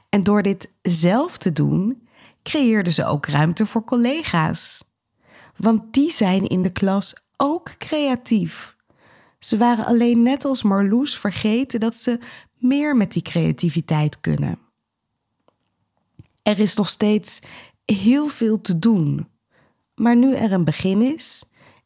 [0.09, 2.09] En door dit zelf te doen,
[2.43, 4.85] creëerde ze ook ruimte voor collega's.
[5.57, 8.77] Want die zijn in de klas ook creatief.
[9.39, 12.19] Ze waren alleen net als Marloes vergeten dat ze
[12.55, 14.59] meer met die creativiteit kunnen.
[16.43, 17.41] Er is nog steeds
[17.95, 19.29] heel veel te doen.
[19.95, 21.43] Maar nu er een begin is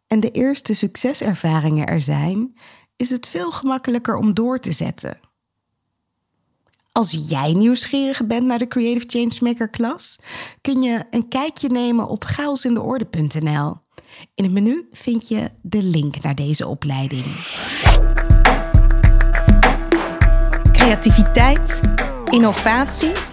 [0.07, 2.57] en de eerste succeservaringen er zijn,
[2.96, 5.20] is het veel gemakkelijker om door te zetten.
[6.92, 10.18] Als jij nieuwsgierig bent naar de Creative Changemaker klas,
[10.61, 13.76] kun je een kijkje nemen op chaosindeorde.nl.
[14.34, 17.26] In het menu vind je de link naar deze opleiding.
[20.72, 21.80] Creativiteit,
[22.30, 23.32] innovatie.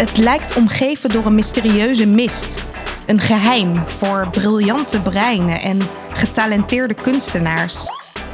[0.00, 2.64] Het lijkt omgeven door een mysterieuze mist.
[3.06, 5.78] Een geheim voor briljante breinen en
[6.12, 7.86] getalenteerde kunstenaars.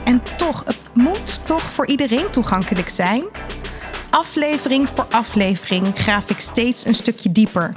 [0.05, 3.25] En toch, het moet toch voor iedereen toegankelijk zijn?
[4.11, 7.73] Aflevering voor aflevering graaf ik steeds een stukje dieper.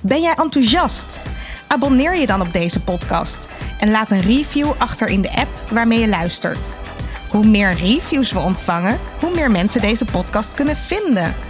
[0.00, 1.20] Ben jij enthousiast?
[1.68, 3.48] Abonneer je dan op deze podcast
[3.78, 6.74] en laat een review achter in de app waarmee je luistert.
[7.30, 11.49] Hoe meer reviews we ontvangen, hoe meer mensen deze podcast kunnen vinden.